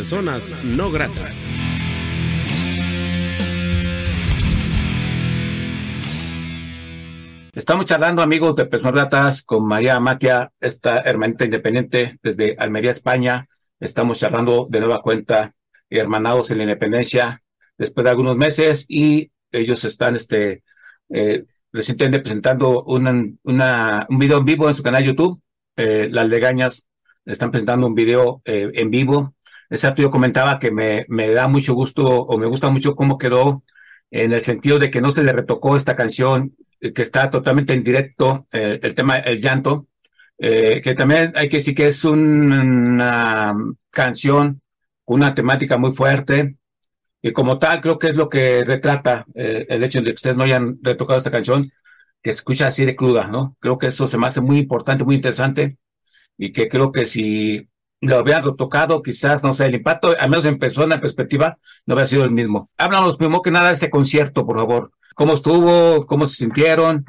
[0.00, 1.46] Personas No Gratas.
[7.52, 13.46] Estamos charlando, amigos de Personas Gratas, con María Matia, esta hermanita independiente desde Almería, España.
[13.78, 15.54] Estamos charlando de nueva cuenta,
[15.90, 17.42] hermanados en la independencia,
[17.76, 20.62] después de algunos meses, y ellos están este,
[21.10, 21.44] eh,
[21.74, 23.12] recientemente presentando una,
[24.08, 25.42] un video en vivo en su canal YouTube.
[25.76, 26.86] Eh, Las Legañas
[27.26, 29.34] están presentando un video eh, en vivo.
[29.70, 33.62] Exacto, yo comentaba que me, me da mucho gusto o me gusta mucho cómo quedó
[34.10, 37.72] en el sentido de que no se le retocó esta canción, eh, que está totalmente
[37.74, 39.86] en directo, eh, el tema El Llanto,
[40.38, 43.54] eh, que también hay que decir que es un- una
[43.90, 44.60] canción
[45.04, 46.56] con una temática muy fuerte,
[47.22, 50.44] y como tal creo que es lo que retrata el hecho de que ustedes no
[50.44, 51.70] hayan retocado esta canción,
[52.22, 53.56] que se escucha así de cruda, ¿no?
[53.60, 55.78] Creo que eso se me hace muy importante, muy interesante,
[56.38, 57.68] y que creo que si
[58.00, 61.94] lo hubieran retocado, quizás, no sé, el impacto, al menos en persona, en perspectiva, no
[61.94, 62.70] hubiera sido el mismo.
[62.78, 64.92] Háblanos primero que nada de este concierto, por favor.
[65.14, 66.06] ¿Cómo estuvo?
[66.06, 67.04] ¿Cómo se sintieron?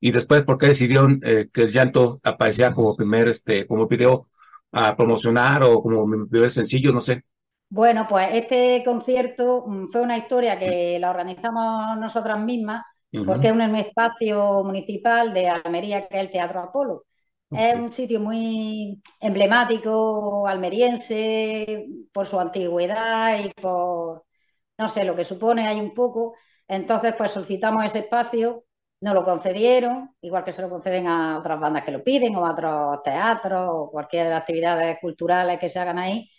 [0.00, 4.28] Y después, ¿por qué decidieron eh, que el llanto apareciera como primer, este, como video
[4.72, 6.92] a promocionar o como primer sencillo?
[6.92, 7.24] No sé.
[7.68, 12.84] Bueno, pues este concierto mm, fue una historia que la organizamos nosotras mismas,
[13.24, 17.04] porque es un espacio municipal de Almería, que es el Teatro Apolo.
[17.50, 24.24] Es un sitio muy emblemático, almeriense, por su antigüedad y por,
[24.78, 26.34] no sé, lo que supone ahí un poco.
[26.68, 28.64] Entonces, pues solicitamos ese espacio,
[29.00, 32.46] nos lo concedieron, igual que se lo conceden a otras bandas que lo piden, o
[32.46, 36.30] a otros teatros, o cualquier actividades culturales que se hagan ahí.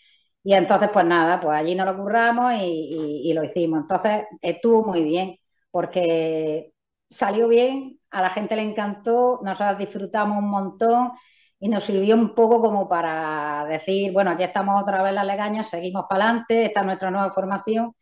[0.43, 3.82] Y entonces, pues nada, pues allí nos lo curramos y, lo hicimos.
[3.82, 5.38] Entonces, estuvo muy bien,
[5.72, 6.74] porque
[7.10, 11.12] salió bien, a la gente le encantó, nosotros disfrutamos un montón
[11.60, 15.70] y nos sirvió un poco como para decir, bueno, aquí estamos otra vez las legañas,
[15.70, 17.93] seguimos para adelante, esta es nuestra nueva formación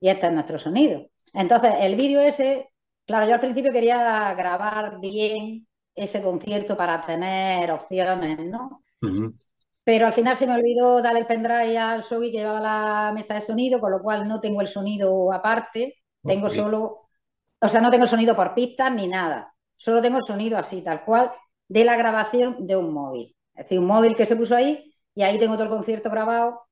[0.00, 1.06] y este es nuestro sonido.
[1.32, 2.70] Entonces, el vídeo ese,
[3.06, 8.84] claro, yo al principio quería grabar bien ese concierto para tener opciones, ¿no?
[9.84, 13.34] Pero al final se me olvidó darle el pendrive al Sogui que llevaba la mesa
[13.34, 17.09] de sonido, con lo cual no tengo el sonido aparte, tengo solo,
[17.60, 21.32] o sea, no tengo sonido por pistas ni nada, solo tengo sonido así, tal cual,
[21.68, 23.36] de la grabación de un móvil.
[23.54, 26.62] Es decir, un móvil que se puso ahí y ahí tengo todo el concierto grabado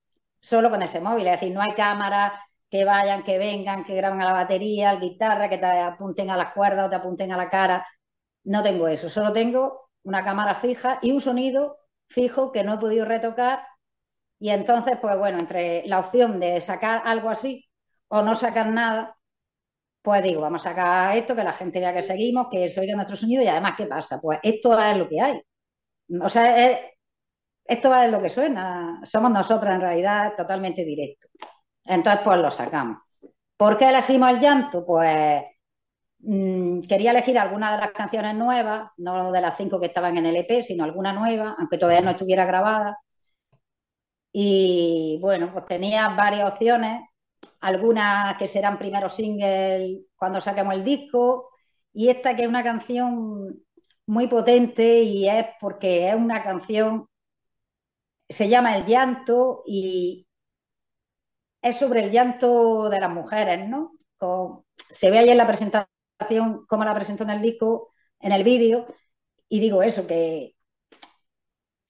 [0.41, 1.27] solo con ese móvil.
[1.27, 2.33] Es decir, no hay cámaras
[2.71, 6.37] que vayan, que vengan, que graben a la batería, al guitarra, que te apunten a
[6.37, 7.87] las cuerdas o te apunten a la cara.
[8.45, 11.79] No tengo eso, solo tengo una cámara fija y un sonido
[12.09, 13.67] fijo que no he podido retocar.
[14.41, 17.69] Y entonces, pues bueno, entre la opción de sacar algo así
[18.09, 19.18] o no sacar nada,
[20.03, 22.95] pues digo, vamos a sacar esto, que la gente vea que seguimos, que se oiga
[22.97, 24.21] nuestro sonido y además, ¿qué pasa?
[24.21, 25.43] Pues esto es lo que hay.
[26.23, 26.79] O sea, es-
[27.67, 29.01] esto es lo que suena.
[29.05, 31.29] Somos nosotras en realidad totalmente directo.
[31.85, 32.99] Entonces, pues lo sacamos.
[33.57, 34.87] ¿Por qué elegimos el llanto?
[34.87, 35.43] Pues
[36.21, 40.27] mm, quería elegir alguna de las canciones nuevas, no de las cinco que estaban en
[40.27, 42.99] el EP, sino alguna nueva, aunque todavía no estuviera grabada.
[44.33, 47.03] Y bueno, pues tenía varias opciones,
[47.61, 51.51] algunas que serán primero single cuando saquemos el disco,
[51.93, 53.63] y esta que es una canción
[54.07, 57.09] muy potente y es porque es una canción,
[58.29, 60.27] se llama El llanto y
[61.63, 63.93] es sobre el llanto de las mujeres, ¿no?
[64.91, 68.87] Se ve ahí en la presentación, cómo la presentó en el disco, en el vídeo,
[69.49, 70.55] y digo eso, que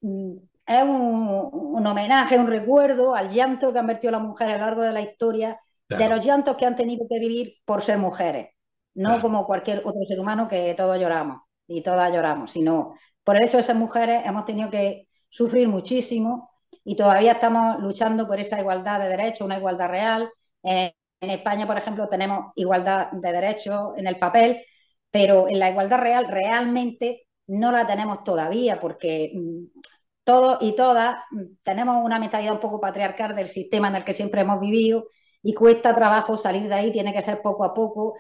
[0.01, 0.37] mm,
[0.69, 4.65] es un, un homenaje, un recuerdo al llanto que han vertido las mujeres a lo
[4.67, 5.61] largo de la historia,
[5.93, 8.51] de los llantos que han tenido que vivir por ser mujeres,
[8.95, 9.21] no Claro.
[9.21, 12.95] como cualquier otro ser humano que todos lloramos y todas lloramos, sino
[13.25, 16.51] por el hecho de ser mujeres hemos tenido que sufrir muchísimo
[16.85, 20.31] y todavía estamos luchando por esa igualdad de derechos, una igualdad real.
[20.63, 24.65] Eh, en España, por ejemplo, tenemos igualdad de derechos en el papel,
[25.11, 29.81] pero en la igualdad real realmente no la tenemos todavía porque mm,
[30.29, 31.25] todos y todas
[31.63, 35.07] tenemos una mentalidad un poco patriarcal del sistema en el que siempre hemos vivido
[35.43, 38.15] y cuesta trabajo salir de ahí, tiene que ser poco a poco,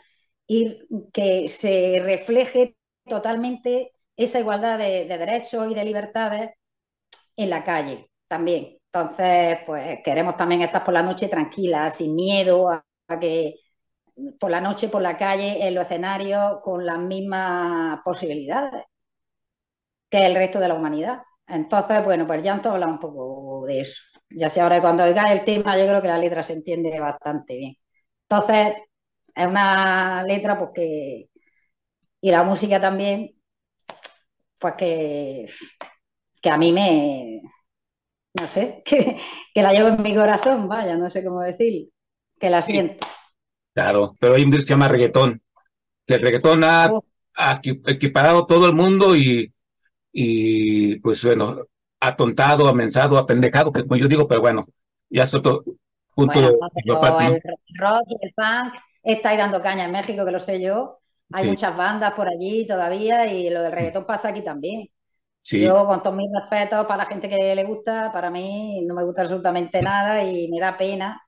[0.47, 6.51] ir que se refleje totalmente esa igualdad de, de derechos y de libertades
[7.37, 8.79] en la calle también.
[8.91, 12.85] Entonces, pues queremos también estar por la noche tranquilas, sin miedo a
[13.21, 13.57] que
[14.41, 18.85] por la noche, por la calle, en los escenarios, con las mismas posibilidades
[20.11, 21.23] que el resto de la humanidad.
[21.49, 24.03] Entonces, bueno, pues llanto habla un poco de eso.
[24.31, 27.57] Ya sé, ahora cuando oigáis el tema, yo creo que la letra se entiende bastante
[27.57, 27.77] bien.
[28.29, 28.75] Entonces,
[29.35, 31.29] es una letra pues que,
[32.21, 33.37] y la música también,
[34.59, 35.47] pues que,
[36.43, 37.43] que a mí me,
[38.35, 39.19] no sé, que,
[39.55, 41.91] que la llevo en mi corazón, vaya, no sé cómo decir,
[42.41, 43.07] que la siento.
[43.75, 45.43] Claro, pero hay un virus que se llama reggaetón.
[46.07, 47.03] Que el reggaetón ha, Oh.
[47.37, 49.53] ha equiparado todo el mundo y,
[50.21, 51.67] y pues bueno,
[52.01, 54.65] atontado, amensado, apendejado, que como yo digo, pero bueno,
[55.11, 55.65] ya es otro
[56.15, 56.41] punto
[56.97, 57.41] Bueno, el
[57.79, 61.01] rock y el punk está ahí dando caña en México, que lo sé yo.
[61.31, 61.49] Hay Sí.
[61.49, 64.89] muchas bandas por allí todavía y lo del reggaetón pasa aquí también.
[65.43, 68.95] Sí, Yo, con todos mis respetos para la gente que le gusta, para mí no
[68.95, 71.23] me gusta absolutamente nada y me da pena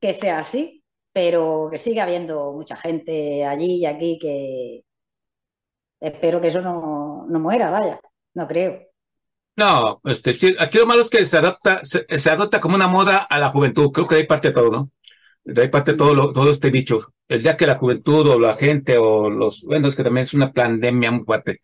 [0.00, 4.84] que sea así, pero que siga habiendo mucha gente allí y aquí que
[6.00, 8.00] espero que eso no, no muera, vaya,
[8.34, 8.90] no creo.
[9.56, 13.18] no, este, aquí lo malo es que se adapta, se, se adopta como una moda
[13.18, 14.90] a la juventud, creo que de ahí parte todo, ¿no?
[15.44, 16.98] De ahí parte todo, lo- todo este bicho.
[17.28, 20.34] El día que la juventud o la gente o los, bueno, es que también es
[20.34, 21.60] una pandemia muy fuerte,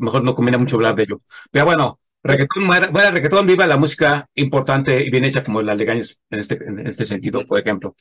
[0.00, 1.22] mejor no conviene mucho hablar de ello.
[1.50, 6.20] Pero bueno, reggaetón, muera reggaetón, viva la música importante y bien hecha como las legañas
[6.30, 7.96] en este, en este sentido, por ejemplo.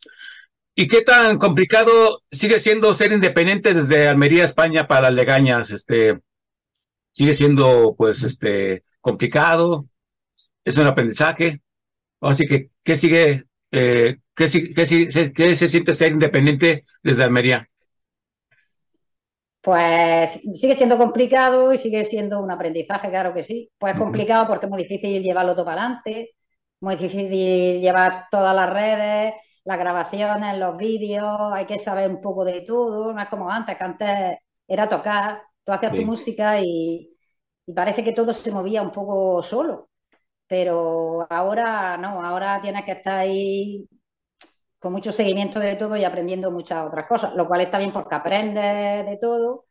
[0.75, 5.71] ¿Y qué tan complicado sigue siendo ser independiente desde Almería, España, para las legañas?
[5.71, 6.19] Este,
[7.11, 9.87] sigue siendo, pues, este, complicado,
[10.65, 11.61] es un aprendizaje.
[12.21, 17.69] Así que, ¿qué sigue, eh, qué, qué qué se siente ser independiente desde Almería?
[19.61, 23.71] Pues sigue siendo complicado y sigue siendo un aprendizaje, claro que sí.
[23.77, 26.31] Pues complicado porque es muy difícil llevarlo todo para adelante,
[26.79, 27.29] muy difícil
[27.79, 29.33] llevar todas las redes,
[29.63, 33.77] las grabaciones, los vídeos, hay que saber un poco de todo, no es como antes,
[33.77, 34.37] que antes
[34.67, 35.97] era tocar, tú hacías Sí.
[35.97, 37.11] tu música y,
[37.65, 39.89] y parece que todo se movía un poco solo,
[40.47, 43.87] pero ahora no, ahora tienes que estar ahí
[44.79, 48.15] con mucho seguimiento de todo y aprendiendo muchas otras cosas, lo cual está bien porque
[48.15, 49.65] aprendes de todo.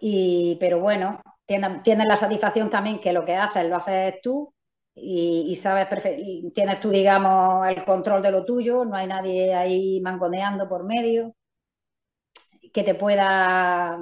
[0.00, 4.52] Y, pero bueno, tienes, tienes la satisfacción también que lo que haces lo haces tú
[4.94, 9.54] y, y sabes y tienes tú, digamos, el control de lo tuyo, no hay nadie
[9.54, 11.34] ahí mangoneando por medio
[12.76, 13.98] que te pueda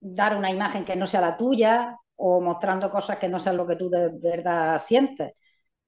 [0.00, 3.64] dar una imagen que no sea la tuya o mostrando cosas que no sean lo
[3.64, 5.34] que tú de verdad sientes.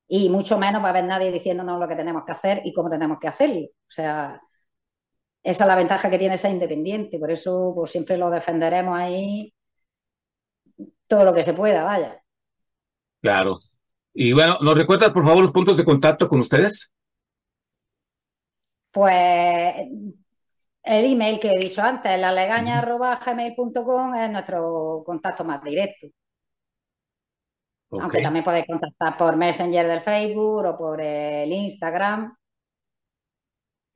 [0.06, 2.88] Y mucho menos va a haber nadie diciéndonos lo que tenemos que hacer y cómo
[2.88, 3.66] tenemos que hacerlo.
[3.66, 4.40] O sea,
[5.42, 7.18] esa es la ventaja que tiene ser independiente.
[7.18, 9.52] Por eso pues, siempre lo defenderemos ahí
[11.08, 12.22] todo lo que se pueda, vaya.
[13.20, 13.58] Claro.
[14.12, 16.92] Y bueno, ¿nos recuerdas, por favor, los puntos de contacto con ustedes?
[18.92, 19.74] Pues
[20.84, 26.06] el email que he dicho antes, lalegaña.gmail.com es nuestro contacto más directo.
[27.90, 32.36] Aunque también podéis contactar por Messenger del Facebook o por el Instagram.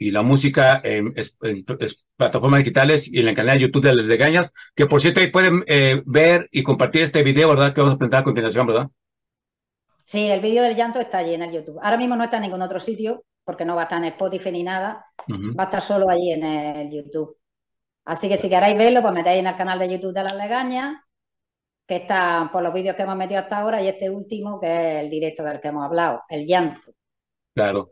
[0.00, 1.08] Y la música en,
[1.42, 5.00] en- es- plataformas digitales y en el canal de YouTube de Las Legañas, que por
[5.00, 7.74] cierto ahí pueden eh, ver y compartir este video, ¿verdad?
[7.74, 8.88] Que vamos a presentar a continuación, ¿verdad?
[10.04, 11.78] Sí, el vídeo del llanto está allí en el YouTube.
[11.82, 14.52] Ahora mismo no está en ningún otro sitio porque no va a estar en Spotify
[14.52, 15.06] ni nada.
[15.58, 17.38] Va a estar solo allí en el YouTube.
[18.04, 20.98] Así que si queréis verlo, pues metéis en el canal de YouTube de Las Legañas,
[21.86, 24.66] que está por los vídeos que hemos metido hasta ahora y este último, que
[24.98, 26.92] es el directo del que hemos hablado, el llanto.
[27.54, 27.88] Claro.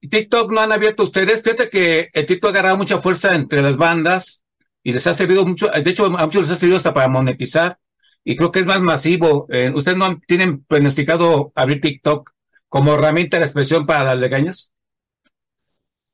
[0.00, 1.42] TikTok no han abierto ustedes.
[1.42, 4.42] Fíjate que el TikTok ha agarrado mucha fuerza entre las bandas
[4.82, 5.68] y les ha servido mucho.
[5.68, 7.78] De hecho, a muchos les ha servido hasta para monetizar
[8.24, 9.46] y creo que es más masivo.
[9.50, 12.30] Eh, ¿Ustedes no han- tienen pronosticado abrir TikTok
[12.68, 14.72] como herramienta de expresión para las legañas?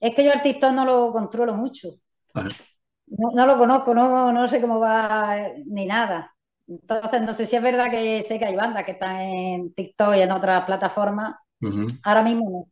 [0.00, 1.88] Es que yo el TikTok no lo controlo mucho.
[2.34, 6.34] No, no lo conozco, no, no sé cómo va eh, ni nada.
[6.66, 10.14] Entonces, no sé si es verdad que sé que hay bandas que están en TikTok
[10.16, 11.34] y en otras plataformas.
[12.04, 12.66] Ahora mismo no.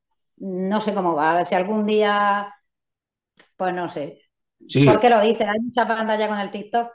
[0.70, 1.44] No sé cómo va.
[1.44, 2.54] Si algún día,
[3.56, 4.20] pues no sé.
[4.68, 4.84] Sí.
[4.84, 5.48] ¿Por qué lo dices?
[5.48, 6.92] Hay muchas bandas ya con el TikTok.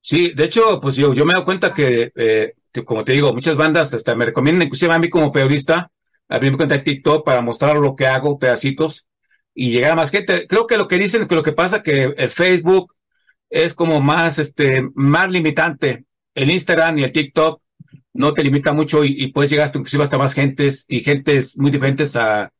[0.00, 3.12] Sí, de hecho, pues yo, yo me he dado cuenta que, eh, que, como te
[3.12, 5.90] digo, muchas bandas hasta me recomiendan, inclusive a mí como periodista,
[6.28, 9.06] abrir mi cuenta de TikTok para mostrar lo que hago, pedacitos,
[9.54, 10.46] y llegar a más gente.
[10.46, 12.94] Creo que lo que dicen, que lo que pasa que el Facebook
[13.50, 16.04] es como más, este, más limitante.
[16.34, 17.60] El Instagram y el TikTok
[18.14, 21.70] no te limita mucho y, puedes llegar hasta, inclusive hasta más gentes y gentes muy
[21.70, 22.50] diferentes a,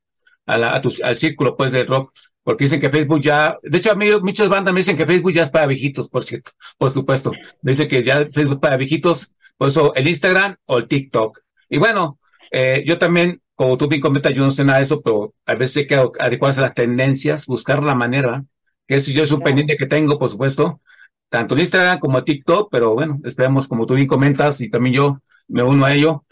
[0.46, 2.12] a al círculo, pues, del rock.
[2.42, 5.32] Porque dicen que Facebook ya, de hecho, a mí muchas bandas me dicen que Facebook
[5.32, 7.30] ya es para viejitos, por cierto, por supuesto.
[7.60, 11.38] Dicen que ya Facebook es para viejitos, por eso el Instagram o el TikTok.
[11.68, 12.18] Y bueno,
[12.50, 15.54] eh, yo también, como tú bien comentas, yo no sé nada de eso, pero a
[15.54, 18.44] veces hay que adecuarse a las tendencias, buscar la manera,
[18.88, 19.50] que eso yo es un Claro.
[19.50, 20.80] pendiente que tengo, por supuesto,
[21.28, 24.94] tanto en Instagram como en TikTok, pero bueno, esperemos, como tú bien comentas, y también
[24.96, 26.24] yo me uno a ello.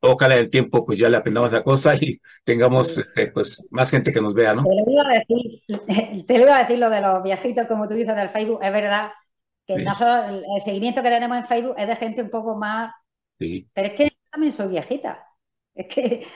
[0.00, 3.00] Ojalá el tiempo, pues ya le aprendamos la cosa y tengamos, Sí.
[3.02, 4.62] este, pues, más gente que nos vea, ¿no?
[4.62, 5.62] Te lo iba a decir,
[6.26, 8.60] te lo iba a decir lo de los viejitos, como tú dices, del Facebook.
[8.62, 9.10] Es verdad
[9.66, 9.82] que Sí.
[9.84, 12.92] nosotros, el seguimiento que tenemos en Facebook es de gente un poco más
[13.38, 15.27] Sí, Pero es que también soy viejita.
[15.78, 16.26] Es que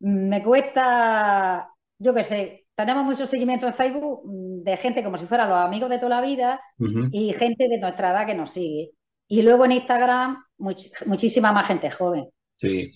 [0.00, 5.48] me cuesta, yo qué sé, tenemos mucho seguimiento en Facebook de gente como si fueran
[5.48, 6.60] los amigos de toda la vida
[7.10, 8.90] y gente de nuestra edad que nos sigue.
[9.26, 12.28] Y luego en Instagram, much- muchísima más gente joven.
[12.56, 12.92] Sí.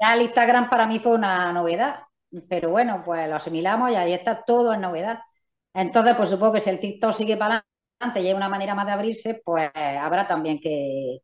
[0.00, 2.00] Ya el Instagram para mí fue una novedad,
[2.48, 5.20] pero bueno, pues lo asimilamos y ahí está todo en novedad.
[5.72, 7.64] Entonces, pues supongo que si el TikTok sigue para
[8.00, 11.20] adelante y hay una manera más de abrirse, pues habrá también que,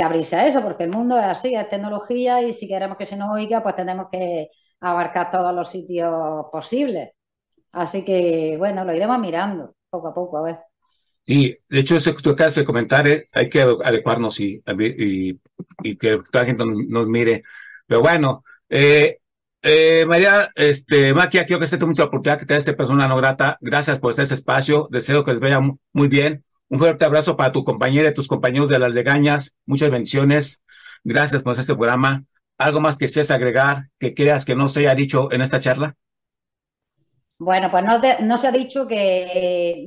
[0.00, 3.06] que abrirse a eso, porque el mundo es así, es tecnología y si queremos que
[3.06, 4.48] se nos oiga, pues tenemos que
[4.80, 7.10] abarcar todos los sitios posibles.
[7.72, 10.58] Así que, bueno, lo iremos mirando poco a poco, a ver.
[11.26, 15.40] Y de hecho, eso que tú acabas de comentar, eh, hay que adecuarnos y, y,
[15.82, 17.42] y que toda la gente nos, mire.
[17.86, 19.18] Pero bueno, eh,
[19.62, 23.16] eh, María, este, Maquia, quiero que esté mucha oportunidad que te dé este persona no
[23.16, 23.58] grata.
[23.60, 24.88] Gracias por este espacio.
[24.90, 26.44] Deseo que les vaya mu- muy bien.
[26.70, 29.54] Un fuerte abrazo para tu compañera y tus compañeros de las legañas.
[29.66, 30.62] Muchas bendiciones.
[31.04, 32.24] Gracias por este programa.
[32.58, 35.96] ¿Algo más que desees agregar que creas que no se haya dicho en esta charla?
[37.38, 39.86] Bueno, pues no, te- no se ha dicho que,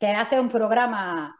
[0.00, 1.36] que hace un programa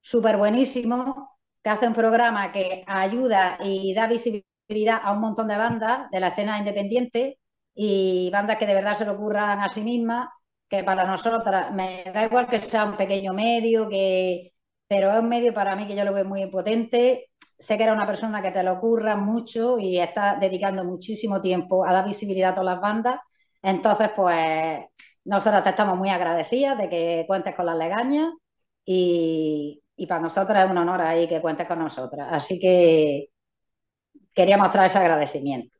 [0.00, 5.56] súper buenísimo, que hace un programa que ayuda y da visibilidad a un montón de
[5.56, 7.38] bandas de la escena independiente
[7.74, 10.28] y bandas que de verdad se lo ocurran a sí mismas,
[10.70, 14.52] que para nosotras, me da igual que sea un pequeño medio, que,
[14.88, 17.30] pero es un medio para mí que yo lo veo muy potente.
[17.58, 21.84] Sé que era una persona que te lo ocurra mucho y está dedicando muchísimo tiempo
[21.86, 23.20] a dar visibilidad a todas las bandas.
[23.62, 24.80] Entonces, pues
[25.24, 28.32] nosotras te estamos muy agradecidas de que cuentes con las legañas
[28.84, 32.28] y, y para nosotras es un honor ahí que cuentes con nosotras.
[32.30, 33.28] Así que
[34.34, 35.78] quería mostrar ese agradecimiento.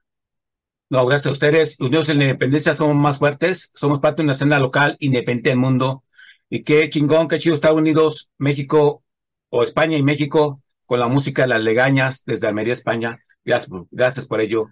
[0.91, 1.76] No, gracias a ustedes.
[1.78, 3.70] Unidos en la independencia somos más fuertes.
[3.74, 6.05] Somos parte de una escena local independiente del mundo.
[6.49, 9.05] Y qué chingón, qué chido Estados Unidos, México
[9.51, 13.20] o España y México con la música de las legañas desde Almería, España.
[13.45, 14.66] Gracias, por- ello,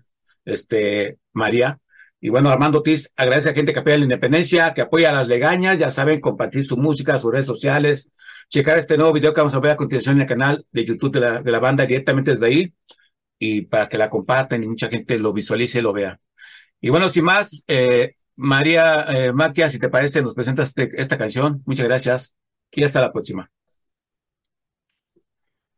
[0.45, 1.79] este, María.
[2.21, 5.29] Y bueno, Armando Ortiz agradece a gente que apoya la independencia, que apoya a las
[5.29, 5.79] legañas.
[5.79, 8.11] Ya saben, compartir su música, sus redes sociales,
[8.49, 11.13] checar este nuevo video que vamos a ver a continuación en el canal de YouTube
[11.13, 12.75] de de la banda directamente desde ahí
[13.39, 16.21] y para que la compartan y mucha gente lo visualice y lo vea.
[16.81, 21.63] Y bueno, sin más, eh, María eh, Maquia, si te parece, nos presentas esta canción.
[21.67, 22.37] Muchas gracias
[22.73, 23.51] y hasta la próxima.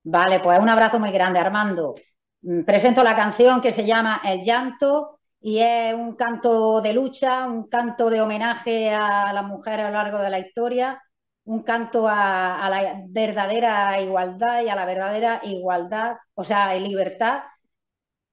[0.02, 1.94] Vale, pues un abrazo muy grande, Armando.
[2.42, 7.46] Mm, Presento la canción que se llama El llanto y es un canto de lucha,
[7.48, 11.02] un canto de homenaje a las mujeres a lo largo de la historia,
[11.44, 17.42] un canto a, a la verdadera igualdad y a la verdadera igualdad, o sea, libertad,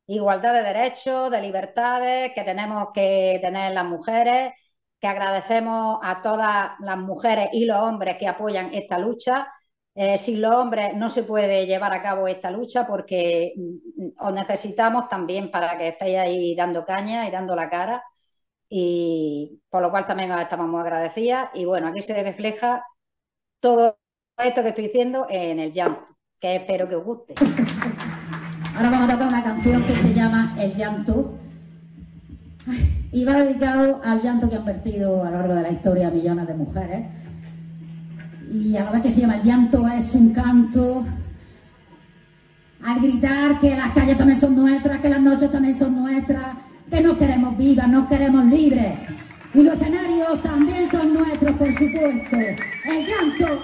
[0.08, 4.53] igualdad de derechos, de libertades que tenemos que tener las mujeres,
[4.99, 9.47] que agradecemos a todas las mujeres y los hombres que apoyan esta lucha.
[9.95, 14.34] Eh, sin los hombres no se puede llevar a cabo esta lucha porque mm, os
[14.34, 18.03] necesitamos también para que estéis ahí dando caña y dando la cara
[18.70, 22.86] y por lo cual también os estamos muy agradecidas y bueno, aquí se refleja
[23.60, 23.97] todo
[24.38, 27.36] esto que estoy diciendo en el llanto, que espero que os guste.
[28.78, 31.36] Ahora vamos a tocar una canción que se llama El llanto.
[33.11, 36.45] Y va dedicado al llanto que han vertido a lo largo de la historia millones
[36.45, 37.07] de mujeres.
[38.53, 41.03] Y a la vez que se llama El llanto es un canto
[42.84, 46.55] al gritar que las calles también son nuestras, que las noches también son nuestras,
[46.88, 48.93] que nos queremos vivas, nos queremos libres.
[49.55, 52.38] Y los escenarios también son nuestros, por supuesto.
[52.38, 53.63] El llanto.